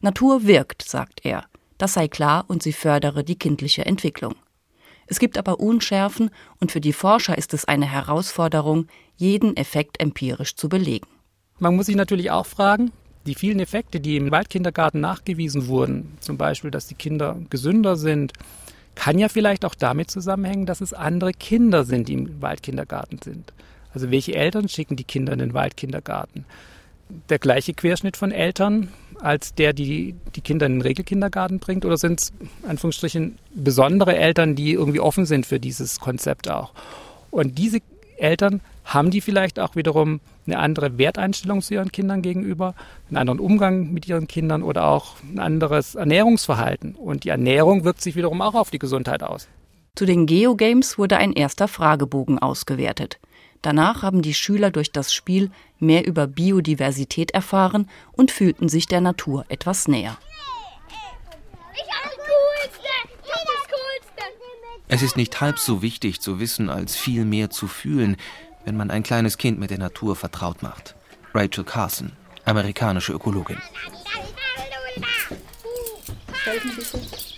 Natur 0.00 0.46
wirkt, 0.46 0.82
sagt 0.82 1.24
er. 1.24 1.44
Das 1.76 1.94
sei 1.94 2.06
klar 2.06 2.44
und 2.46 2.62
sie 2.62 2.72
fördere 2.72 3.24
die 3.24 3.36
kindliche 3.36 3.84
Entwicklung. 3.84 4.36
Es 5.08 5.18
gibt 5.18 5.38
aber 5.38 5.58
Unschärfen 5.58 6.30
und 6.60 6.70
für 6.70 6.80
die 6.80 6.92
Forscher 6.92 7.36
ist 7.36 7.54
es 7.54 7.64
eine 7.64 7.90
Herausforderung, 7.90 8.86
jeden 9.16 9.56
Effekt 9.56 10.00
empirisch 10.00 10.54
zu 10.54 10.68
belegen. 10.68 11.08
Man 11.58 11.74
muss 11.74 11.86
sich 11.86 11.96
natürlich 11.96 12.30
auch 12.30 12.46
fragen, 12.46 12.92
die 13.26 13.34
vielen 13.34 13.58
Effekte, 13.58 14.00
die 14.00 14.16
im 14.16 14.30
Waldkindergarten 14.30 15.00
nachgewiesen 15.00 15.66
wurden, 15.66 16.16
zum 16.20 16.36
Beispiel, 16.36 16.70
dass 16.70 16.86
die 16.86 16.94
Kinder 16.94 17.36
gesünder 17.50 17.96
sind, 17.96 18.32
kann 18.94 19.18
ja 19.18 19.28
vielleicht 19.28 19.64
auch 19.64 19.74
damit 19.74 20.10
zusammenhängen, 20.10 20.66
dass 20.66 20.80
es 20.80 20.92
andere 20.92 21.32
Kinder 21.32 21.84
sind, 21.84 22.08
die 22.08 22.14
im 22.14 22.42
Waldkindergarten 22.42 23.20
sind. 23.22 23.52
Also 23.94 24.10
welche 24.10 24.34
Eltern 24.34 24.68
schicken 24.68 24.96
die 24.96 25.04
Kinder 25.04 25.32
in 25.32 25.38
den 25.38 25.54
Waldkindergarten? 25.54 26.44
Der 27.28 27.38
gleiche 27.38 27.74
Querschnitt 27.74 28.16
von 28.16 28.32
Eltern 28.32 28.88
als 29.20 29.54
der, 29.54 29.72
die 29.72 30.14
die 30.34 30.40
Kinder 30.40 30.66
in 30.66 30.74
den 30.74 30.82
Regelkindergarten 30.82 31.58
bringt? 31.58 31.84
Oder 31.84 31.96
sind 31.96 32.20
es, 32.20 32.32
Anführungsstrichen, 32.66 33.38
besondere 33.54 34.16
Eltern, 34.16 34.54
die 34.54 34.72
irgendwie 34.72 35.00
offen 35.00 35.26
sind 35.26 35.46
für 35.46 35.60
dieses 35.60 36.00
Konzept 36.00 36.50
auch? 36.50 36.72
Und 37.30 37.58
diese 37.58 37.80
Eltern 38.16 38.60
haben 38.84 39.10
die 39.10 39.20
vielleicht 39.20 39.60
auch 39.60 39.76
wiederum 39.76 40.20
eine 40.46 40.58
andere 40.58 40.96
Werteinstellung 40.96 41.60
zu 41.60 41.74
ihren 41.74 41.92
Kindern 41.92 42.22
gegenüber, 42.22 42.74
einen 43.08 43.18
anderen 43.18 43.38
Umgang 43.38 43.92
mit 43.92 44.08
ihren 44.08 44.26
Kindern 44.26 44.62
oder 44.62 44.86
auch 44.86 45.16
ein 45.22 45.38
anderes 45.38 45.94
Ernährungsverhalten. 45.94 46.94
Und 46.94 47.24
die 47.24 47.28
Ernährung 47.28 47.84
wirkt 47.84 48.00
sich 48.00 48.16
wiederum 48.16 48.40
auch 48.40 48.54
auf 48.54 48.70
die 48.70 48.78
Gesundheit 48.78 49.22
aus. 49.22 49.48
Zu 49.94 50.06
den 50.06 50.26
Geogames 50.26 50.96
wurde 50.96 51.18
ein 51.18 51.32
erster 51.32 51.68
Fragebogen 51.68 52.38
ausgewertet. 52.38 53.18
Danach 53.62 54.02
haben 54.02 54.22
die 54.22 54.34
Schüler 54.34 54.70
durch 54.70 54.92
das 54.92 55.12
Spiel 55.12 55.50
mehr 55.78 56.06
über 56.06 56.26
Biodiversität 56.26 57.32
erfahren 57.32 57.88
und 58.12 58.30
fühlten 58.30 58.68
sich 58.68 58.86
der 58.86 59.00
Natur 59.00 59.44
etwas 59.48 59.88
näher. 59.88 60.16
Es 64.90 65.02
ist 65.02 65.16
nicht 65.16 65.40
halb 65.40 65.58
so 65.58 65.82
wichtig 65.82 66.20
zu 66.20 66.40
wissen, 66.40 66.70
als 66.70 66.96
viel 66.96 67.24
mehr 67.26 67.50
zu 67.50 67.66
fühlen, 67.66 68.16
wenn 68.64 68.76
man 68.76 68.90
ein 68.90 69.02
kleines 69.02 69.36
Kind 69.36 69.58
mit 69.58 69.70
der 69.70 69.78
Natur 69.78 70.16
vertraut 70.16 70.62
macht. 70.62 70.94
Rachel 71.34 71.64
Carson, 71.64 72.12
amerikanische 72.44 73.12
Ökologin. 73.12 73.58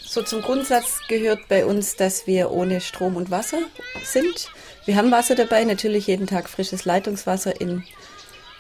So 0.05 0.23
zum 0.23 0.43
Grundsatz 0.43 1.01
gehört 1.09 1.49
bei 1.49 1.67
uns, 1.67 1.97
dass 1.97 2.27
wir 2.27 2.51
ohne 2.51 2.81
Strom 2.81 3.17
und 3.17 3.31
Wasser 3.31 3.63
sind. 4.05 4.51
Wir 4.87 4.97
haben 4.97 5.11
Wasser 5.11 5.35
dabei, 5.35 5.65
natürlich 5.65 6.07
jeden 6.07 6.27
Tag 6.27 6.49
frisches 6.49 6.87
Leitungswasser 6.87 7.61
in 7.61 7.85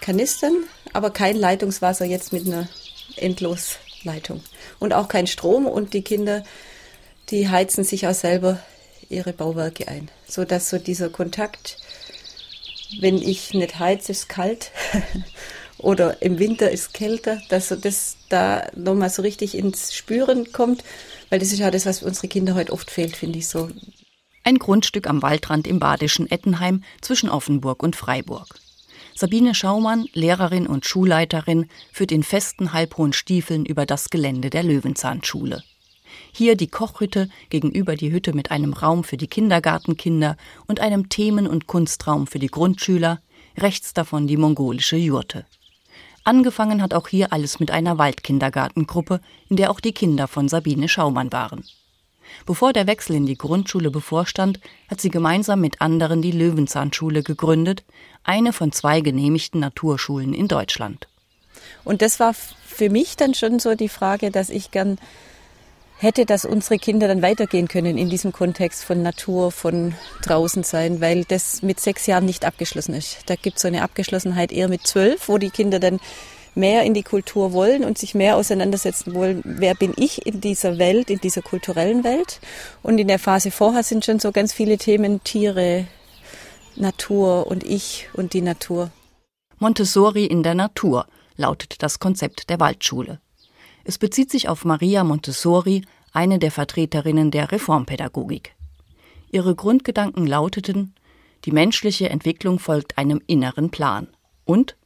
Kanistern, 0.00 0.64
aber 0.92 1.10
kein 1.10 1.36
Leitungswasser 1.36 2.04
jetzt 2.04 2.32
mit 2.32 2.46
einer 2.46 2.68
Endlosleitung. 3.16 4.42
Und 4.78 4.92
auch 4.92 5.08
kein 5.08 5.26
Strom 5.26 5.66
und 5.66 5.94
die 5.94 6.02
Kinder, 6.02 6.44
die 7.30 7.48
heizen 7.48 7.84
sich 7.84 8.06
auch 8.06 8.14
selber 8.14 8.60
ihre 9.08 9.32
Bauwerke 9.32 9.88
ein, 9.88 10.10
so 10.28 10.44
dass 10.44 10.68
so 10.68 10.78
dieser 10.78 11.08
Kontakt, 11.08 11.78
wenn 13.00 13.16
ich 13.16 13.54
nicht 13.54 13.78
heize, 13.78 14.12
ist 14.12 14.28
kalt 14.28 14.72
oder 15.78 16.20
im 16.20 16.38
Winter 16.38 16.70
ist 16.70 16.92
kälter, 16.92 17.40
dass 17.48 17.68
so 17.68 17.76
das 17.76 18.16
da 18.28 18.68
nochmal 18.76 19.10
so 19.10 19.22
richtig 19.22 19.56
ins 19.56 19.94
Spüren 19.94 20.52
kommt, 20.52 20.84
weil 21.30 21.38
das 21.38 21.52
ist 21.52 21.58
ja 21.58 21.70
das, 21.70 21.86
was 21.86 22.02
unsere 22.02 22.28
Kinder 22.28 22.54
heute 22.54 22.72
oft 22.72 22.90
fehlt, 22.90 23.16
finde 23.16 23.38
ich 23.38 23.48
so. 23.48 23.70
Ein 24.42 24.58
Grundstück 24.58 25.06
am 25.06 25.22
Waldrand 25.22 25.66
im 25.66 25.78
badischen 25.78 26.30
Ettenheim 26.30 26.82
zwischen 27.02 27.28
Offenburg 27.28 27.82
und 27.82 27.94
Freiburg. 27.94 28.58
Sabine 29.14 29.54
Schaumann, 29.54 30.06
Lehrerin 30.14 30.66
und 30.66 30.86
Schulleiterin, 30.86 31.66
führt 31.92 32.10
in 32.10 32.22
festen 32.22 32.72
halbhohen 32.72 33.12
Stiefeln 33.12 33.66
über 33.66 33.84
das 33.84 34.08
Gelände 34.08 34.48
der 34.48 34.62
Löwenzahnschule. 34.62 35.62
Hier 36.32 36.56
die 36.56 36.68
Kochhütte, 36.68 37.28
gegenüber 37.50 37.96
die 37.96 38.12
Hütte 38.12 38.32
mit 38.32 38.50
einem 38.50 38.72
Raum 38.72 39.04
für 39.04 39.18
die 39.18 39.26
Kindergartenkinder 39.26 40.36
und 40.66 40.80
einem 40.80 41.10
Themen- 41.10 41.46
und 41.46 41.66
Kunstraum 41.66 42.26
für 42.26 42.38
die 42.38 42.48
Grundschüler, 42.48 43.20
rechts 43.58 43.92
davon 43.92 44.26
die 44.26 44.38
mongolische 44.38 44.96
Jurte. 44.96 45.44
Angefangen 46.24 46.80
hat 46.82 46.94
auch 46.94 47.08
hier 47.08 47.32
alles 47.32 47.60
mit 47.60 47.70
einer 47.70 47.98
Waldkindergartengruppe, 47.98 49.20
in 49.48 49.56
der 49.56 49.70
auch 49.70 49.80
die 49.80 49.92
Kinder 49.92 50.28
von 50.28 50.48
Sabine 50.48 50.88
Schaumann 50.88 51.30
waren. 51.30 51.64
Bevor 52.46 52.72
der 52.72 52.86
Wechsel 52.86 53.16
in 53.16 53.26
die 53.26 53.38
Grundschule 53.38 53.90
bevorstand, 53.90 54.60
hat 54.88 55.00
sie 55.00 55.10
gemeinsam 55.10 55.60
mit 55.60 55.80
anderen 55.80 56.22
die 56.22 56.32
Löwenzahnschule 56.32 57.22
gegründet, 57.22 57.84
eine 58.24 58.52
von 58.52 58.72
zwei 58.72 59.00
genehmigten 59.00 59.60
Naturschulen 59.60 60.34
in 60.34 60.48
Deutschland. 60.48 61.08
Und 61.84 62.02
das 62.02 62.20
war 62.20 62.34
für 62.34 62.90
mich 62.90 63.16
dann 63.16 63.34
schon 63.34 63.58
so 63.58 63.74
die 63.74 63.88
Frage, 63.88 64.30
dass 64.30 64.50
ich 64.50 64.70
gern 64.70 64.98
hätte, 66.00 66.24
dass 66.24 66.44
unsere 66.44 66.78
Kinder 66.78 67.08
dann 67.08 67.22
weitergehen 67.22 67.68
können 67.68 67.98
in 67.98 68.08
diesem 68.08 68.32
Kontext 68.32 68.84
von 68.84 69.02
Natur, 69.02 69.52
von 69.52 69.94
draußen 70.22 70.62
sein, 70.62 71.00
weil 71.00 71.24
das 71.24 71.62
mit 71.62 71.78
sechs 71.78 72.06
Jahren 72.06 72.24
nicht 72.24 72.44
abgeschlossen 72.44 72.94
ist. 72.94 73.18
Da 73.26 73.34
gibt 73.36 73.56
es 73.56 73.62
so 73.62 73.68
eine 73.68 73.82
Abgeschlossenheit 73.82 74.50
eher 74.50 74.68
mit 74.68 74.86
zwölf, 74.86 75.28
wo 75.28 75.36
die 75.36 75.50
Kinder 75.50 75.78
dann 75.78 76.00
mehr 76.54 76.84
in 76.84 76.94
die 76.94 77.02
Kultur 77.02 77.52
wollen 77.52 77.84
und 77.84 77.98
sich 77.98 78.14
mehr 78.14 78.36
auseinandersetzen 78.36 79.14
wollen, 79.14 79.42
wer 79.44 79.74
bin 79.74 79.92
ich 79.96 80.26
in 80.26 80.40
dieser 80.40 80.78
Welt, 80.78 81.10
in 81.10 81.20
dieser 81.20 81.42
kulturellen 81.42 82.04
Welt. 82.04 82.40
Und 82.82 82.98
in 82.98 83.08
der 83.08 83.18
Phase 83.18 83.50
vorher 83.50 83.82
sind 83.82 84.04
schon 84.04 84.20
so 84.20 84.32
ganz 84.32 84.52
viele 84.52 84.78
Themen 84.78 85.22
Tiere, 85.24 85.86
Natur 86.76 87.46
und 87.46 87.64
ich 87.64 88.08
und 88.12 88.32
die 88.32 88.42
Natur. 88.42 88.90
Montessori 89.58 90.24
in 90.26 90.42
der 90.42 90.54
Natur 90.54 91.06
lautet 91.36 91.82
das 91.82 91.98
Konzept 91.98 92.48
der 92.50 92.60
Waldschule. 92.60 93.20
Es 93.84 93.98
bezieht 93.98 94.30
sich 94.30 94.48
auf 94.48 94.64
Maria 94.64 95.04
Montessori, 95.04 95.82
eine 96.12 96.38
der 96.38 96.50
Vertreterinnen 96.50 97.30
der 97.30 97.52
Reformpädagogik. 97.52 98.54
Ihre 99.30 99.54
Grundgedanken 99.54 100.26
lauteten 100.26 100.94
Die 101.44 101.52
menschliche 101.52 102.10
Entwicklung 102.10 102.58
folgt 102.58 102.98
einem 102.98 103.22
inneren 103.26 103.70
Plan 103.70 104.08
und 104.44 104.76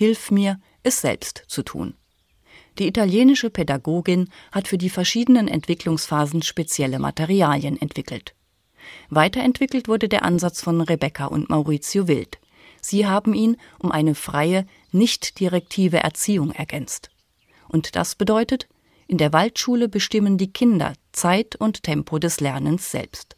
Hilf 0.00 0.30
mir, 0.30 0.58
es 0.82 1.00
selbst 1.00 1.44
zu 1.48 1.62
tun. 1.62 1.94
Die 2.78 2.86
italienische 2.86 3.50
Pädagogin 3.50 4.28
hat 4.52 4.68
für 4.68 4.78
die 4.78 4.90
verschiedenen 4.90 5.48
Entwicklungsphasen 5.48 6.42
spezielle 6.42 6.98
Materialien 6.98 7.80
entwickelt. 7.80 8.34
Weiterentwickelt 9.08 9.88
wurde 9.88 10.08
der 10.08 10.24
Ansatz 10.24 10.62
von 10.62 10.80
Rebecca 10.80 11.26
und 11.26 11.50
Maurizio 11.50 12.08
Wild. 12.08 12.38
Sie 12.80 13.06
haben 13.06 13.34
ihn 13.34 13.56
um 13.78 13.92
eine 13.92 14.14
freie, 14.14 14.66
nicht 14.92 15.40
direktive 15.40 15.98
Erziehung 15.98 16.52
ergänzt. 16.52 17.10
Und 17.68 17.94
das 17.96 18.14
bedeutet, 18.14 18.68
in 19.06 19.18
der 19.18 19.32
Waldschule 19.32 19.88
bestimmen 19.88 20.38
die 20.38 20.52
Kinder 20.52 20.94
Zeit 21.12 21.56
und 21.56 21.82
Tempo 21.82 22.18
des 22.18 22.40
Lernens 22.40 22.90
selbst. 22.90 23.36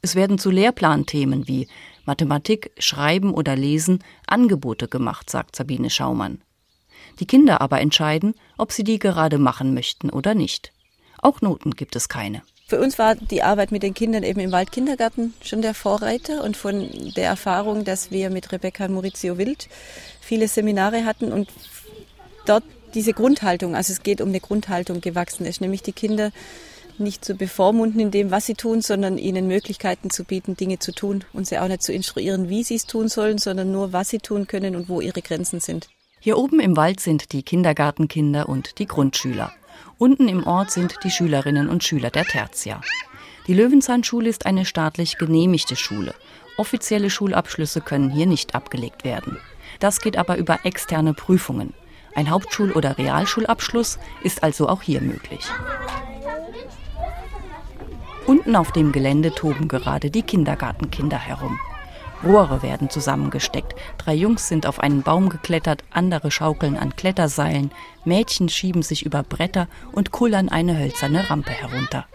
Es 0.00 0.14
werden 0.14 0.38
zu 0.38 0.50
Lehrplanthemen 0.50 1.46
wie 1.46 1.68
Mathematik, 2.04 2.72
Schreiben 2.78 3.32
oder 3.32 3.54
Lesen 3.54 4.02
Angebote 4.26 4.88
gemacht, 4.88 5.30
sagt 5.30 5.54
Sabine 5.54 5.90
Schaumann. 5.90 6.42
Die 7.18 7.26
Kinder 7.26 7.60
aber 7.60 7.80
entscheiden, 7.80 8.34
ob 8.56 8.72
sie 8.72 8.84
die 8.84 8.98
gerade 8.98 9.38
machen 9.38 9.74
möchten 9.74 10.10
oder 10.10 10.34
nicht. 10.34 10.72
Auch 11.20 11.40
Noten 11.40 11.72
gibt 11.72 11.96
es 11.96 12.08
keine. 12.08 12.42
Für 12.68 12.80
uns 12.80 12.98
war 12.98 13.14
die 13.14 13.42
Arbeit 13.42 13.70
mit 13.70 13.82
den 13.82 13.92
Kindern 13.92 14.22
eben 14.22 14.40
im 14.40 14.50
Waldkindergarten 14.50 15.34
schon 15.42 15.60
der 15.60 15.74
Vorreiter 15.74 16.42
und 16.42 16.56
von 16.56 16.88
der 17.16 17.26
Erfahrung, 17.26 17.84
dass 17.84 18.10
wir 18.10 18.30
mit 18.30 18.50
Rebecca 18.50 18.86
und 18.86 18.94
Maurizio 18.94 19.36
Wild 19.36 19.68
viele 20.20 20.48
Seminare 20.48 21.04
hatten 21.04 21.32
und 21.32 21.50
dort 22.46 22.64
diese 22.94 23.12
Grundhaltung, 23.12 23.76
also 23.76 23.92
es 23.92 24.02
geht 24.02 24.20
um 24.20 24.30
eine 24.30 24.40
Grundhaltung 24.40 25.00
gewachsen 25.00 25.46
ist, 25.46 25.60
nämlich 25.60 25.82
die 25.82 25.92
Kinder 25.92 26.32
nicht 26.98 27.24
zu 27.24 27.34
bevormunden 27.34 28.00
in 28.00 28.10
dem, 28.10 28.30
was 28.30 28.46
sie 28.46 28.54
tun, 28.54 28.80
sondern 28.80 29.18
ihnen 29.18 29.46
Möglichkeiten 29.46 30.10
zu 30.10 30.24
bieten, 30.24 30.56
Dinge 30.56 30.78
zu 30.78 30.92
tun 30.92 31.24
und 31.32 31.46
sie 31.46 31.58
auch 31.58 31.68
nicht 31.68 31.82
zu 31.82 31.92
instruieren, 31.92 32.48
wie 32.48 32.64
sie 32.64 32.76
es 32.76 32.86
tun 32.86 33.08
sollen, 33.08 33.38
sondern 33.38 33.72
nur, 33.72 33.92
was 33.92 34.08
sie 34.08 34.18
tun 34.18 34.46
können 34.46 34.76
und 34.76 34.88
wo 34.88 35.00
ihre 35.00 35.22
Grenzen 35.22 35.60
sind. 35.60 35.88
Hier 36.24 36.38
oben 36.38 36.60
im 36.60 36.76
Wald 36.76 37.00
sind 37.00 37.32
die 37.32 37.42
Kindergartenkinder 37.42 38.48
und 38.48 38.78
die 38.78 38.86
Grundschüler. 38.86 39.52
Unten 39.98 40.28
im 40.28 40.46
Ort 40.46 40.70
sind 40.70 40.94
die 41.02 41.10
Schülerinnen 41.10 41.68
und 41.68 41.82
Schüler 41.82 42.10
der 42.10 42.22
Tertia. 42.24 42.80
Die 43.48 43.54
Löwenzahnschule 43.54 44.28
ist 44.28 44.46
eine 44.46 44.64
staatlich 44.64 45.18
genehmigte 45.18 45.74
Schule. 45.74 46.14
Offizielle 46.56 47.10
Schulabschlüsse 47.10 47.80
können 47.80 48.08
hier 48.08 48.26
nicht 48.26 48.54
abgelegt 48.54 49.02
werden. 49.02 49.36
Das 49.80 50.00
geht 50.00 50.16
aber 50.16 50.36
über 50.36 50.64
externe 50.64 51.12
Prüfungen. 51.12 51.74
Ein 52.14 52.30
Hauptschul- 52.30 52.74
oder 52.74 52.98
Realschulabschluss 52.98 53.98
ist 54.22 54.44
also 54.44 54.68
auch 54.68 54.82
hier 54.82 55.00
möglich. 55.00 55.44
Unten 58.28 58.54
auf 58.54 58.70
dem 58.70 58.92
Gelände 58.92 59.34
toben 59.34 59.66
gerade 59.66 60.12
die 60.12 60.22
Kindergartenkinder 60.22 61.18
herum. 61.18 61.58
Rohre 62.24 62.62
werden 62.62 62.88
zusammengesteckt. 62.88 63.74
Drei 63.98 64.14
Jungs 64.14 64.48
sind 64.48 64.66
auf 64.66 64.78
einen 64.80 65.02
Baum 65.02 65.28
geklettert, 65.28 65.82
andere 65.90 66.30
schaukeln 66.30 66.76
an 66.76 66.94
Kletterseilen, 66.94 67.72
Mädchen 68.04 68.48
schieben 68.48 68.82
sich 68.82 69.04
über 69.04 69.22
Bretter 69.22 69.68
und 69.92 70.12
kullern 70.12 70.48
eine 70.48 70.78
hölzerne 70.78 71.28
Rampe 71.28 71.50
herunter. 71.50 72.06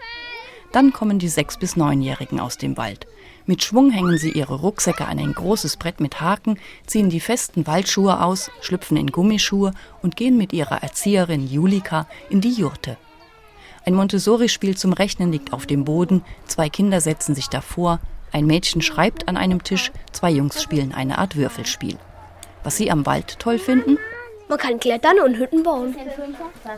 Dann 0.72 0.92
kommen 0.92 1.18
die 1.18 1.28
sechs 1.28 1.56
bis 1.56 1.76
neunjährigen 1.76 2.40
aus 2.40 2.58
dem 2.58 2.76
Wald. 2.76 3.06
Mit 3.46 3.64
Schwung 3.64 3.90
hängen 3.90 4.18
sie 4.18 4.30
ihre 4.30 4.56
Rucksäcke 4.56 5.06
an 5.06 5.18
ein 5.18 5.32
großes 5.32 5.78
Brett 5.78 6.00
mit 6.00 6.20
Haken, 6.20 6.58
ziehen 6.86 7.08
die 7.08 7.20
festen 7.20 7.66
Waldschuhe 7.66 8.22
aus, 8.22 8.50
schlüpfen 8.60 8.98
in 8.98 9.10
Gummischuhe 9.10 9.72
und 10.02 10.16
gehen 10.16 10.36
mit 10.36 10.52
ihrer 10.52 10.82
Erzieherin 10.82 11.46
Julika 11.46 12.06
in 12.28 12.42
die 12.42 12.52
Jurte. 12.52 12.98
Ein 13.86 13.94
Montessori-Spiel 13.94 14.76
zum 14.76 14.92
Rechnen 14.92 15.32
liegt 15.32 15.54
auf 15.54 15.64
dem 15.64 15.84
Boden, 15.86 16.22
zwei 16.46 16.68
Kinder 16.68 17.00
setzen 17.00 17.34
sich 17.34 17.48
davor, 17.48 18.00
ein 18.32 18.46
Mädchen 18.46 18.82
schreibt 18.82 19.28
an 19.28 19.36
einem 19.36 19.62
Tisch, 19.62 19.92
zwei 20.12 20.30
Jungs 20.30 20.62
spielen 20.62 20.92
eine 20.94 21.18
Art 21.18 21.36
Würfelspiel. 21.36 21.98
Was 22.64 22.76
sie 22.76 22.90
am 22.90 23.06
Wald 23.06 23.38
toll 23.38 23.58
finden? 23.58 23.98
Man 24.48 24.58
kann 24.58 24.80
klettern 24.80 25.20
und 25.20 25.36
Hütten 25.36 25.62
bauen. 25.62 25.94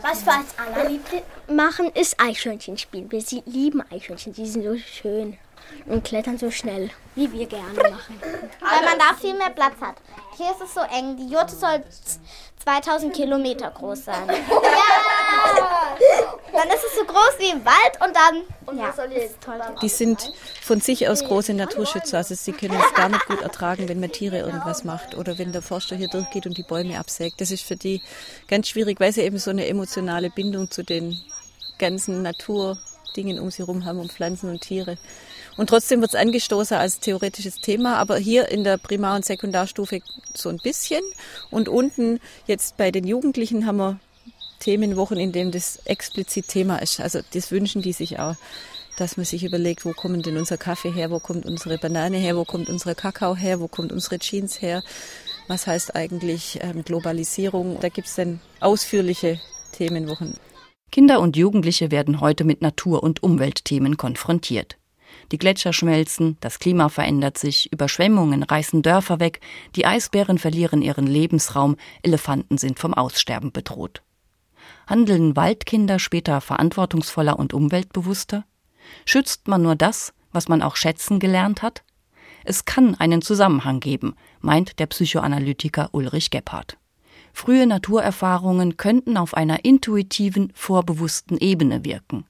Was 0.01 0.25
wir 0.25 0.33
als 0.33 0.55
allerliebste 0.57 1.23
machen, 1.47 1.89
ist 1.93 2.19
Eichhörnchenspiel. 2.19 3.09
Wir 3.09 3.23
lieben 3.45 3.81
Eichhörnchen, 3.89 4.33
die 4.33 4.45
sind 4.45 4.63
so 4.63 4.77
schön 4.77 5.37
und 5.85 6.03
klettern 6.03 6.37
so 6.37 6.51
schnell, 6.51 6.89
wie 7.15 7.31
wir 7.31 7.45
gerne 7.45 7.73
machen. 7.73 8.19
Weil 8.21 8.85
man 8.85 8.99
da 8.99 9.15
viel 9.19 9.33
mehr 9.35 9.51
Platz 9.51 9.75
hat. 9.79 9.95
Hier 10.37 10.51
ist 10.51 10.61
es 10.61 10.73
so 10.73 10.81
eng. 10.81 11.15
Die 11.17 11.29
Jurte 11.29 11.55
soll 11.55 11.81
2000 12.63 13.13
Kilometer 13.13 13.71
groß 13.71 14.05
sein. 14.05 14.27
Ja! 14.61 15.80
Dann 16.53 16.67
ist 16.67 16.83
es 16.85 16.95
so 16.95 17.05
groß 17.05 17.39
wie 17.39 17.49
im 17.49 17.65
Wald 17.65 17.93
und 18.05 18.15
dann. 18.15 18.41
Und 18.65 18.77
ja, 18.77 18.89
ist 18.89 19.41
toll. 19.41 19.59
Die 19.81 19.89
sind 19.89 20.33
von 20.61 20.81
sich 20.81 21.07
aus 21.07 21.23
große 21.23 21.53
Naturschützer. 21.53 22.17
Also 22.17 22.35
sie 22.35 22.51
können 22.51 22.75
es 22.75 22.93
gar 22.93 23.09
nicht 23.09 23.25
gut 23.25 23.41
ertragen, 23.41 23.87
wenn 23.87 23.99
man 23.99 24.11
Tiere 24.11 24.39
irgendwas 24.39 24.83
macht 24.83 25.15
oder 25.15 25.37
wenn 25.37 25.53
der 25.53 25.61
Forster 25.61 25.95
hier 25.95 26.09
durchgeht 26.09 26.45
und 26.45 26.57
die 26.57 26.63
Bäume 26.63 26.99
absägt. 26.99 27.39
Das 27.39 27.51
ist 27.51 27.63
für 27.63 27.77
die 27.77 28.01
ganz 28.47 28.67
schwierig, 28.67 28.99
weil 28.99 29.13
sie 29.13 29.21
eben 29.21 29.37
so 29.37 29.49
eine 29.49 29.67
emotionale 29.67 30.29
Bindung 30.29 30.69
zu 30.69 30.83
den 30.83 31.17
ganzen 31.79 32.21
Naturdingen 32.21 33.39
um 33.39 33.49
sie 33.49 33.59
herum 33.59 33.85
haben, 33.85 33.99
um 33.99 34.09
Pflanzen 34.09 34.49
und 34.49 34.61
Tiere. 34.61 34.97
Und 35.57 35.67
trotzdem 35.67 36.01
wird 36.01 36.13
es 36.13 36.19
angestoßen 36.19 36.77
als 36.77 36.99
theoretisches 36.99 37.55
Thema, 37.55 37.97
aber 37.97 38.17
hier 38.17 38.49
in 38.49 38.63
der 38.63 38.77
Primar- 38.77 39.15
und 39.15 39.25
Sekundarstufe 39.25 39.99
so 40.33 40.49
ein 40.49 40.57
bisschen. 40.57 41.01
Und 41.49 41.69
unten 41.69 42.19
jetzt 42.45 42.77
bei 42.77 42.91
den 42.91 43.05
Jugendlichen 43.05 43.65
haben 43.65 43.77
wir 43.77 43.99
Themenwochen, 44.61 45.17
in 45.17 45.33
denen 45.33 45.51
das 45.51 45.77
explizit 45.85 46.47
Thema 46.47 46.77
ist. 46.77 47.01
Also 47.01 47.19
das 47.33 47.51
wünschen 47.51 47.81
die 47.81 47.91
sich 47.91 48.19
auch, 48.19 48.35
dass 48.97 49.17
man 49.17 49.25
sich 49.25 49.43
überlegt, 49.43 49.83
wo 49.83 49.91
kommt 49.91 50.25
denn 50.25 50.37
unser 50.37 50.57
Kaffee 50.57 50.91
her, 50.91 51.11
wo 51.11 51.19
kommt 51.19 51.45
unsere 51.45 51.77
Banane 51.77 52.17
her, 52.17 52.37
wo 52.37 52.45
kommt 52.45 52.69
unsere 52.69 52.95
Kakao 52.95 53.35
her, 53.35 53.59
wo 53.59 53.67
kommt 53.67 53.91
unsere 53.91 54.19
Jeans 54.19 54.61
her. 54.61 54.83
Was 55.47 55.67
heißt 55.67 55.95
eigentlich 55.95 56.59
ähm, 56.61 56.83
Globalisierung? 56.85 57.79
Da 57.81 57.89
gibt 57.89 58.07
es 58.07 58.15
dann 58.15 58.39
ausführliche 58.59 59.39
Themenwochen. 59.73 60.35
Kinder 60.91 61.19
und 61.19 61.37
Jugendliche 61.37 61.89
werden 61.89 62.21
heute 62.21 62.43
mit 62.43 62.61
Natur- 62.61 63.03
und 63.03 63.23
Umweltthemen 63.23 63.97
konfrontiert. 63.97 64.77
Die 65.31 65.37
Gletscher 65.37 65.73
schmelzen, 65.73 66.37
das 66.41 66.59
Klima 66.59 66.89
verändert 66.89 67.37
sich, 67.37 67.71
Überschwemmungen 67.71 68.43
reißen 68.43 68.81
Dörfer 68.81 69.19
weg, 69.19 69.39
die 69.75 69.85
Eisbären 69.85 70.37
verlieren 70.37 70.81
ihren 70.81 71.07
Lebensraum, 71.07 71.77
Elefanten 72.03 72.57
sind 72.57 72.79
vom 72.79 72.93
Aussterben 72.93 73.51
bedroht. 73.51 74.01
Handeln 74.91 75.37
Waldkinder 75.37 75.99
später 75.99 76.41
verantwortungsvoller 76.41 77.39
und 77.39 77.53
umweltbewusster? 77.53 78.43
Schützt 79.05 79.47
man 79.47 79.61
nur 79.61 79.77
das, 79.77 80.11
was 80.33 80.49
man 80.49 80.61
auch 80.61 80.75
schätzen 80.75 81.19
gelernt 81.19 81.61
hat? 81.61 81.83
Es 82.43 82.65
kann 82.65 82.95
einen 82.95 83.21
Zusammenhang 83.21 83.79
geben, 83.79 84.15
meint 84.41 84.79
der 84.79 84.87
Psychoanalytiker 84.87 85.87
Ulrich 85.93 86.29
Gebhardt. 86.29 86.77
Frühe 87.31 87.65
Naturerfahrungen 87.67 88.75
könnten 88.75 89.15
auf 89.15 89.33
einer 89.33 89.63
intuitiven, 89.63 90.51
vorbewussten 90.53 91.37
Ebene 91.37 91.85
wirken. 91.85 92.25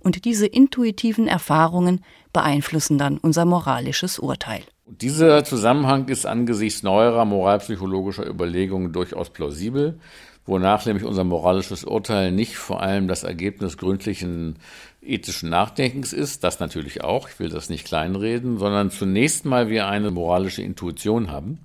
Und 0.00 0.24
diese 0.24 0.46
intuitiven 0.46 1.28
Erfahrungen 1.28 2.02
beeinflussen 2.32 2.96
dann 2.96 3.18
unser 3.18 3.44
moralisches 3.44 4.18
Urteil. 4.18 4.62
Dieser 4.86 5.44
Zusammenhang 5.44 6.08
ist 6.08 6.24
angesichts 6.24 6.82
neuerer 6.82 7.26
moralpsychologischer 7.26 8.26
Überlegungen 8.26 8.94
durchaus 8.94 9.28
plausibel, 9.28 10.00
wonach 10.48 10.86
nämlich 10.86 11.04
unser 11.04 11.24
moralisches 11.24 11.84
Urteil 11.84 12.32
nicht 12.32 12.56
vor 12.56 12.82
allem 12.82 13.06
das 13.06 13.22
Ergebnis 13.22 13.76
gründlichen 13.76 14.56
ethischen 15.02 15.50
Nachdenkens 15.50 16.12
ist, 16.12 16.42
das 16.44 16.58
natürlich 16.58 17.04
auch, 17.04 17.28
ich 17.28 17.38
will 17.38 17.48
das 17.48 17.68
nicht 17.68 17.86
kleinreden, 17.86 18.58
sondern 18.58 18.90
zunächst 18.90 19.44
mal 19.44 19.68
wir 19.68 19.88
eine 19.88 20.10
moralische 20.10 20.62
Intuition 20.62 21.30
haben, 21.30 21.58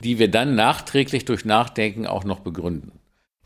die 0.00 0.18
wir 0.18 0.30
dann 0.30 0.54
nachträglich 0.54 1.24
durch 1.24 1.44
Nachdenken 1.44 2.06
auch 2.06 2.24
noch 2.24 2.40
begründen. 2.40 2.92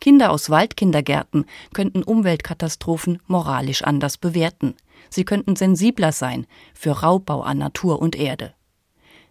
Kinder 0.00 0.30
aus 0.30 0.50
Waldkindergärten 0.50 1.46
könnten 1.72 2.02
Umweltkatastrophen 2.02 3.20
moralisch 3.26 3.82
anders 3.82 4.18
bewerten. 4.18 4.74
Sie 5.08 5.24
könnten 5.24 5.56
sensibler 5.56 6.12
sein 6.12 6.46
für 6.74 6.90
Raubbau 6.90 7.40
an 7.40 7.58
Natur 7.58 8.00
und 8.00 8.14
Erde. 8.14 8.55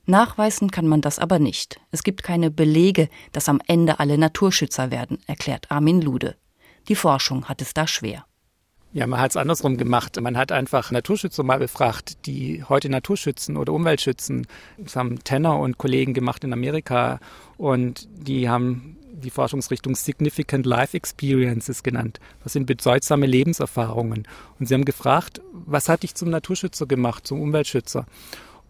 Nachweisen 0.08 0.70
kann 0.70 0.88
man 0.88 1.02
das 1.02 1.18
aber 1.18 1.40
nicht. 1.40 1.80
Es 1.92 2.04
gibt 2.04 2.22
keine 2.22 2.52
Belege, 2.52 3.10
dass 3.32 3.50
am 3.50 3.60
Ende 3.66 4.00
alle 4.00 4.18
Naturschützer 4.18 4.92
werden, 4.92 5.18
erklärt 5.26 5.72
Armin 5.72 6.02
Lude. 6.02 6.36
Die 6.88 6.96
Forschung 6.96 7.46
hat 7.46 7.62
es 7.62 7.74
da 7.74 7.88
schwer. 7.88 8.26
Ja, 8.94 9.08
man 9.08 9.20
hat 9.20 9.32
es 9.32 9.38
andersrum 9.38 9.76
gemacht. 9.76 10.22
Man 10.22 10.38
hat 10.38 10.52
einfach 10.52 10.92
Naturschützer 10.92 11.44
mal 11.44 11.60
befragt, 11.60 12.26
die 12.28 12.64
heute 12.64 12.88
Naturschützen 12.90 13.58
oder 13.58 13.74
Umwelt 13.74 14.00
schützen. 14.00 14.48
Das 14.78 14.96
haben 14.96 15.22
Tenner 15.24 15.60
und 15.60 15.78
Kollegen 15.78 16.14
gemacht 16.14 16.44
in 16.46 16.54
Amerika 16.54 17.20
und 17.58 18.08
die 18.16 18.48
haben 18.48 18.98
die 19.12 19.32
Forschungsrichtung 19.32 19.96
Significant 19.96 20.66
Life 20.66 20.96
Experiences 20.96 21.84
genannt. 21.84 22.20
Das 22.44 22.54
sind 22.54 22.68
bedeutsame 22.68 23.26
Lebenserfahrungen. 23.26 24.28
Und 24.60 24.68
sie 24.68 24.74
haben 24.74 24.86
gefragt, 24.86 25.42
was 25.52 25.90
hat 25.90 26.04
dich 26.04 26.16
zum 26.16 26.30
Naturschützer 26.30 26.86
gemacht, 26.86 27.28
zum 27.28 27.42
Umweltschützer? 27.42 28.06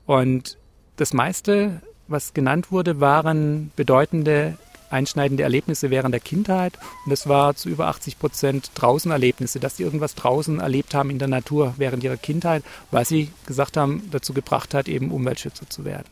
Und 0.05 0.57
das 0.97 1.13
meiste, 1.13 1.81
was 2.07 2.33
genannt 2.33 2.71
wurde, 2.71 2.99
waren 2.99 3.71
bedeutende, 3.75 4.57
einschneidende 4.89 5.43
Erlebnisse 5.43 5.89
während 5.89 6.13
der 6.13 6.21
Kindheit. 6.21 6.77
Und 7.03 7.11
das 7.11 7.27
war 7.27 7.55
zu 7.55 7.69
über 7.69 7.87
80 7.87 8.19
Prozent 8.19 8.71
Draußenerlebnisse, 8.75 9.59
dass 9.59 9.77
sie 9.77 9.83
irgendwas 9.83 10.15
draußen 10.15 10.59
erlebt 10.59 10.93
haben 10.93 11.09
in 11.09 11.19
der 11.19 11.27
Natur 11.27 11.73
während 11.77 12.03
ihrer 12.03 12.17
Kindheit, 12.17 12.63
weil 12.91 13.05
sie 13.05 13.31
gesagt 13.45 13.77
haben, 13.77 14.07
dazu 14.11 14.33
gebracht 14.33 14.73
hat, 14.73 14.87
eben 14.87 15.11
Umweltschützer 15.11 15.69
zu 15.69 15.85
werden. 15.85 16.07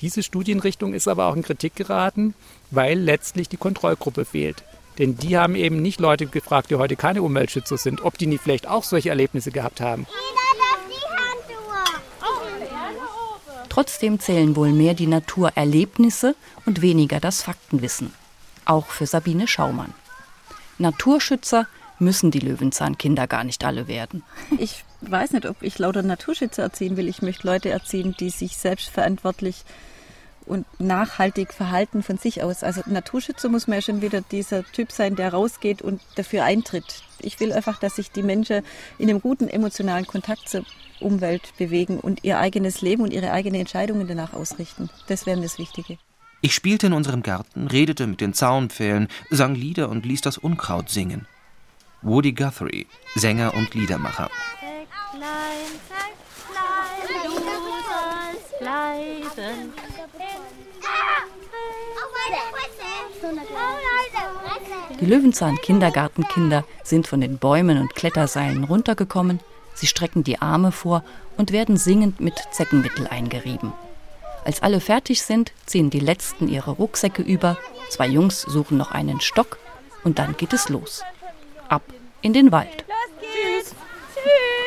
Diese 0.00 0.22
Studienrichtung 0.22 0.94
ist 0.94 1.06
aber 1.06 1.26
auch 1.26 1.36
in 1.36 1.42
Kritik 1.42 1.76
geraten, 1.76 2.34
weil 2.70 2.98
letztlich 2.98 3.48
die 3.48 3.56
Kontrollgruppe 3.56 4.24
fehlt. 4.24 4.64
Denn 4.98 5.16
die 5.16 5.38
haben 5.38 5.54
eben 5.54 5.80
nicht 5.80 6.00
Leute 6.00 6.26
gefragt, 6.26 6.70
die 6.70 6.74
heute 6.74 6.96
keine 6.96 7.22
Umweltschützer 7.22 7.76
sind, 7.78 8.04
ob 8.04 8.18
die 8.18 8.26
nicht 8.26 8.42
vielleicht 8.42 8.68
auch 8.68 8.84
solche 8.84 9.10
Erlebnisse 9.10 9.50
gehabt 9.50 9.80
haben. 9.80 10.06
Trotzdem 13.72 14.20
zählen 14.20 14.54
wohl 14.54 14.70
mehr 14.70 14.92
die 14.92 15.06
Naturerlebnisse 15.06 16.36
und 16.66 16.82
weniger 16.82 17.20
das 17.20 17.40
Faktenwissen. 17.40 18.12
Auch 18.66 18.88
für 18.88 19.06
Sabine 19.06 19.48
Schaumann. 19.48 19.94
Naturschützer 20.76 21.66
müssen 21.98 22.30
die 22.30 22.40
Löwenzahnkinder 22.40 23.26
gar 23.26 23.44
nicht 23.44 23.64
alle 23.64 23.88
werden. 23.88 24.24
Ich 24.58 24.84
weiß 25.00 25.30
nicht, 25.30 25.46
ob 25.46 25.62
ich 25.62 25.78
lauter 25.78 26.02
Naturschützer 26.02 26.64
erziehen 26.64 26.98
will. 26.98 27.08
Ich 27.08 27.22
möchte 27.22 27.46
Leute 27.46 27.70
erziehen, 27.70 28.14
die 28.20 28.28
sich 28.28 28.58
selbstverantwortlich 28.58 29.64
und 30.44 30.66
nachhaltig 30.78 31.54
verhalten 31.54 32.02
von 32.02 32.18
sich 32.18 32.42
aus. 32.42 32.62
Also 32.62 32.82
Naturschützer 32.84 33.48
muss 33.48 33.68
man 33.68 33.78
ja 33.78 33.82
schon 33.82 34.02
wieder 34.02 34.20
dieser 34.20 34.64
Typ 34.64 34.92
sein, 34.92 35.16
der 35.16 35.32
rausgeht 35.32 35.80
und 35.80 36.02
dafür 36.16 36.44
eintritt. 36.44 37.04
Ich 37.20 37.40
will 37.40 37.54
einfach, 37.54 37.80
dass 37.80 37.96
sich 37.96 38.10
die 38.10 38.22
Menschen 38.22 38.66
in 38.98 39.08
einem 39.08 39.22
guten 39.22 39.48
emotionalen 39.48 40.06
Kontakt 40.06 40.50
zur 40.50 40.66
Umwelt 41.02 41.52
bewegen 41.58 42.00
und 42.00 42.24
ihr 42.24 42.38
eigenes 42.38 42.80
Leben 42.80 43.02
und 43.02 43.12
ihre 43.12 43.32
eigenen 43.32 43.60
Entscheidungen 43.60 44.06
danach 44.08 44.32
ausrichten. 44.32 44.88
Das 45.08 45.26
wäre 45.26 45.36
mir 45.36 45.44
das 45.44 45.58
Wichtige. 45.58 45.98
Ich 46.40 46.54
spielte 46.54 46.88
in 46.88 46.92
unserem 46.92 47.22
Garten, 47.22 47.68
redete 47.68 48.06
mit 48.06 48.20
den 48.20 48.34
Zaunpfählen, 48.34 49.06
sang 49.30 49.54
Lieder 49.54 49.88
und 49.88 50.04
ließ 50.04 50.22
das 50.22 50.38
Unkraut 50.38 50.88
singen. 50.90 51.26
Woody 52.02 52.32
Guthrie, 52.32 52.88
Sänger 53.14 53.54
und 53.54 53.72
Liedermacher. 53.74 54.28
Die 65.00 65.06
Löwenzahn-Kindergartenkinder 65.06 66.64
sind 66.82 67.06
von 67.06 67.20
den 67.20 67.38
Bäumen 67.38 67.78
und 67.78 67.94
Kletterseilen 67.94 68.64
runtergekommen 68.64 69.38
Sie 69.74 69.86
strecken 69.86 70.24
die 70.24 70.40
Arme 70.40 70.72
vor 70.72 71.04
und 71.36 71.52
werden 71.52 71.76
singend 71.76 72.20
mit 72.20 72.34
Zeckenmittel 72.50 73.06
eingerieben. 73.06 73.72
Als 74.44 74.62
alle 74.62 74.80
fertig 74.80 75.22
sind, 75.22 75.52
ziehen 75.66 75.90
die 75.90 76.00
Letzten 76.00 76.48
ihre 76.48 76.72
Rucksäcke 76.72 77.22
über, 77.22 77.56
zwei 77.90 78.08
Jungs 78.08 78.42
suchen 78.42 78.76
noch 78.76 78.90
einen 78.90 79.20
Stock 79.20 79.58
und 80.04 80.18
dann 80.18 80.36
geht 80.36 80.52
es 80.52 80.68
los. 80.68 81.02
Ab 81.68 81.82
in 82.22 82.32
den 82.32 82.52
Wald. 82.52 82.84
Tschüss. 83.20 83.74
Tschüss. 84.14 84.61